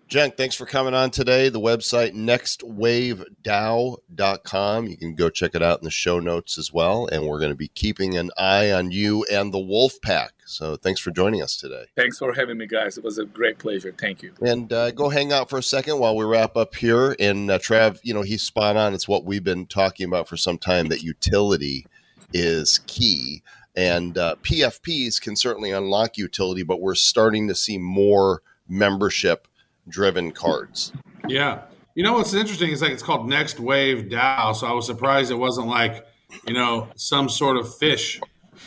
Cenk, 0.09 0.37
thanks 0.37 0.55
for 0.55 0.67
coming 0.67 0.95
on 0.95 1.11
today. 1.11 1.49
The 1.49 1.61
website 1.61 2.15
nextwavedao.com. 2.15 4.87
You 4.87 4.97
can 4.97 5.15
go 5.15 5.31
check 5.31 5.55
it 5.55 5.63
out 5.63 5.79
in 5.81 5.85
the 5.85 5.91
show 5.91 6.19
notes 6.21 6.59
as 6.59 6.73
well. 6.73 7.07
And 7.07 7.27
we're 7.27 7.39
going 7.39 7.53
to 7.53 7.57
be 7.57 7.69
keeping 7.69 8.17
an 8.17 8.31
eye 8.37 8.71
on 8.71 8.91
you 8.91 9.25
and 9.33 9.53
the 9.53 9.59
Wolf 9.59 9.95
Pack. 10.03 10.33
So 10.45 10.77
thanks 10.77 11.01
for 11.01 11.11
joining 11.11 11.41
us 11.43 11.57
today. 11.57 11.87
Thanks 11.97 12.19
for 12.19 12.35
having 12.35 12.59
me, 12.59 12.67
guys. 12.67 12.99
It 12.99 13.05
was 13.05 13.17
a 13.19 13.25
great 13.25 13.59
pleasure. 13.59 13.95
Thank 13.99 14.23
you. 14.23 14.35
And 14.45 14.71
uh, 14.73 14.91
go 14.91 15.09
hang 15.09 15.33
out 15.33 15.49
for 15.49 15.57
a 15.59 15.63
second 15.63 15.99
while 15.99 16.15
we 16.15 16.27
wrap 16.27 16.55
up 16.57 16.75
here. 16.75 17.17
And 17.19 17.51
uh, 17.51 17.59
Trav, 17.59 18.01
you 18.03 18.13
know, 18.13 18.21
he's 18.23 18.43
spot 18.43 18.77
on. 18.77 18.93
It's 18.93 19.09
what 19.09 19.25
we've 19.25 19.43
been 19.43 19.65
talking 19.67 20.07
about 20.07 20.29
for 20.29 20.37
some 20.37 20.59
time 20.59 20.89
that 20.89 21.03
utility 21.03 21.87
is 22.33 22.81
key. 22.87 23.43
And 23.75 24.19
uh, 24.19 24.37
PFPs 24.43 25.21
can 25.21 25.35
certainly 25.35 25.71
unlock 25.71 26.19
utility, 26.19 26.63
but 26.63 26.81
we're 26.81 26.95
starting 26.95 27.49
to 27.49 27.55
see 27.55 27.79
more 27.79 28.43
membership 28.69 29.49
driven 29.89 30.33
cards. 30.33 30.93
Yeah. 31.29 31.63
You 31.95 32.03
know 32.03 32.15
what's 32.15 32.35
interesting 32.35 32.71
is 32.71 32.83
like 32.83 32.91
it's 32.91 33.03
called 33.03 33.29
Next 33.29 33.61
Wave 33.61 34.09
DAO. 34.09 34.55
So 34.55 34.67
I 34.67 34.73
was 34.73 34.87
surprised 34.87 35.31
it 35.31 35.37
wasn't 35.37 35.69
like, 35.69 36.07
you 36.47 36.55
know, 36.55 36.89
some 36.97 37.29
sort 37.29 37.57
of 37.57 37.73
fish 37.77 38.21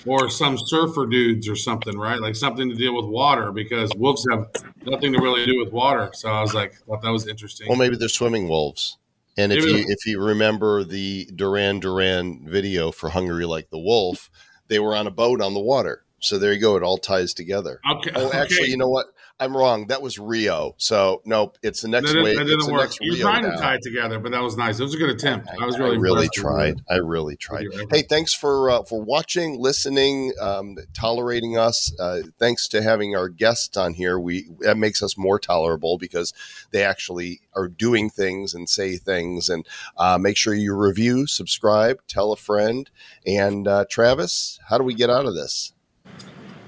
or 0.05 0.29
some 0.29 0.57
surfer 0.57 1.05
dudes 1.05 1.49
or 1.49 1.55
something, 1.55 1.97
right? 1.97 2.19
Like 2.19 2.35
something 2.35 2.69
to 2.69 2.75
deal 2.75 2.95
with 2.95 3.05
water 3.05 3.51
because 3.51 3.91
wolves 3.97 4.25
have 4.31 4.47
nothing 4.85 5.13
to 5.13 5.21
really 5.21 5.45
do 5.45 5.59
with 5.59 5.73
water. 5.73 6.11
So 6.13 6.29
I 6.29 6.41
was 6.41 6.53
like, 6.53 6.75
thought 6.85 7.01
that 7.01 7.11
was 7.11 7.27
interesting. 7.27 7.67
Well, 7.67 7.77
maybe 7.77 7.97
they're 7.97 8.07
swimming 8.07 8.47
wolves. 8.47 8.97
And 9.37 9.51
if 9.51 9.63
Maybe 9.63 9.79
you 9.79 9.85
if 9.87 10.05
you 10.07 10.23
remember 10.23 10.83
the 10.83 11.29
Duran 11.35 11.79
Duran 11.79 12.47
video 12.47 12.91
for 12.91 13.09
Hungry 13.09 13.45
Like 13.45 13.69
the 13.69 13.77
Wolf, 13.77 14.31
they 14.67 14.79
were 14.79 14.95
on 14.95 15.05
a 15.05 15.11
boat 15.11 15.41
on 15.41 15.53
the 15.53 15.59
water. 15.59 16.03
So 16.19 16.39
there 16.39 16.51
you 16.53 16.59
go. 16.59 16.75
It 16.75 16.83
all 16.83 16.97
ties 16.97 17.33
together. 17.35 17.79
okay. 17.91 18.11
Oh, 18.15 18.31
actually, 18.33 18.61
okay. 18.61 18.71
you 18.71 18.77
know 18.77 18.89
what? 18.89 19.07
I'm 19.39 19.55
wrong. 19.55 19.87
That 19.87 20.01
was 20.01 20.17
Rio. 20.17 20.73
So 20.77 21.21
nope, 21.23 21.57
it's 21.61 21.81
the 21.81 21.87
next 21.87 22.11
that, 22.11 22.23
wave. 22.23 22.37
that 22.37 22.47
it's 22.47 22.65
didn't 22.65 22.73
work. 22.73 22.91
You 22.99 23.13
Rio 23.13 23.21
trying 23.21 23.43
to 23.43 23.55
tie 23.57 23.75
it 23.75 23.81
together, 23.83 24.19
but 24.19 24.31
that 24.31 24.41
was 24.41 24.57
nice. 24.57 24.79
It 24.79 24.83
was 24.83 24.95
a 24.95 24.97
good 24.97 25.11
attempt. 25.11 25.47
I, 25.49 25.65
was 25.65 25.77
really, 25.77 25.97
I 25.97 25.99
really 25.99 26.25
impressed 26.25 26.29
with 26.29 26.37
you. 26.37 26.41
tried. 26.41 26.81
I 26.89 26.95
really 26.95 27.35
tried. 27.35 27.67
Hey, 27.91 28.01
thanks 28.01 28.33
for 28.33 28.71
uh, 28.71 28.83
for 28.83 29.01
watching, 29.01 29.59
listening, 29.59 30.33
um, 30.41 30.77
tolerating 30.93 31.57
us. 31.57 31.93
Uh, 31.99 32.21
thanks 32.39 32.67
to 32.69 32.81
having 32.81 33.15
our 33.15 33.29
guests 33.29 33.77
on 33.77 33.93
here. 33.93 34.19
We 34.19 34.49
that 34.61 34.77
makes 34.77 35.03
us 35.03 35.17
more 35.17 35.39
tolerable 35.39 35.99
because 35.99 36.33
they 36.71 36.83
actually 36.83 37.41
are 37.55 37.67
doing 37.67 38.09
things 38.09 38.55
and 38.55 38.67
say 38.67 38.97
things. 38.97 39.49
And 39.49 39.67
uh, 39.97 40.17
make 40.17 40.37
sure 40.37 40.55
you 40.55 40.75
review, 40.75 41.27
subscribe, 41.27 41.99
tell 42.07 42.31
a 42.31 42.37
friend. 42.37 42.89
And 43.25 43.67
uh, 43.67 43.85
Travis, 43.89 44.59
how 44.69 44.77
do 44.79 44.83
we 44.83 44.95
get 44.95 45.09
out 45.11 45.25
of 45.25 45.35
this? 45.35 45.73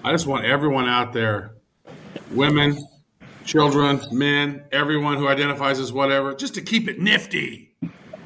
I 0.04 0.12
just 0.12 0.28
want 0.28 0.46
everyone 0.46 0.88
out 0.88 1.14
there, 1.14 1.52
women, 2.32 2.78
children, 3.46 4.00
men, 4.12 4.64
everyone 4.72 5.18
who 5.18 5.28
identifies 5.28 5.80
as 5.80 5.92
whatever, 5.92 6.34
just 6.36 6.54
to 6.56 6.62
keep 6.62 6.88
it 6.88 7.00
nifty. 7.00 7.72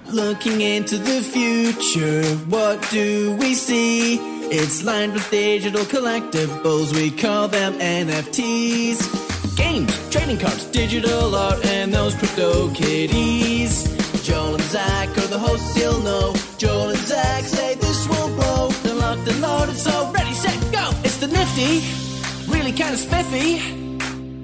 Looking 0.07 0.61
into 0.61 0.97
the 0.97 1.21
future, 1.21 2.23
what 2.49 2.85
do 2.91 3.35
we 3.37 3.53
see? 3.53 4.17
It's 4.51 4.83
lined 4.83 5.13
with 5.13 5.29
digital 5.31 5.85
collectibles, 5.85 6.93
we 6.93 7.09
call 7.09 7.47
them 7.47 7.73
NFTs. 7.79 9.55
Games, 9.55 10.09
trading 10.09 10.37
cards, 10.37 10.65
digital 10.65 11.33
art, 11.33 11.65
and 11.65 11.93
those 11.93 12.15
crypto 12.15 12.69
kitties. 12.73 13.83
Joel 14.23 14.55
and 14.55 14.63
Zach 14.63 15.09
are 15.17 15.27
the 15.27 15.39
hosts, 15.39 15.77
you'll 15.77 16.01
know. 16.01 16.33
Joel 16.57 16.89
and 16.89 16.99
Zach 16.99 17.43
say 17.45 17.75
this 17.75 18.07
will 18.09 18.27
blow. 18.35 18.69
They're 18.83 18.95
locked 18.95 19.27
and 19.27 19.41
loaded, 19.41 19.77
so 19.77 20.11
ready, 20.11 20.33
set, 20.33 20.59
go. 20.71 20.91
It's 21.03 21.17
the 21.17 21.27
nifty, 21.27 21.81
really 22.51 22.71
kind 22.73 22.93
of 22.93 22.99
spiffy. 22.99 23.92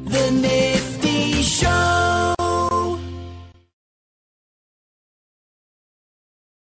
The 0.10 0.32
Nifty 0.32 1.44
Show. 1.44 2.39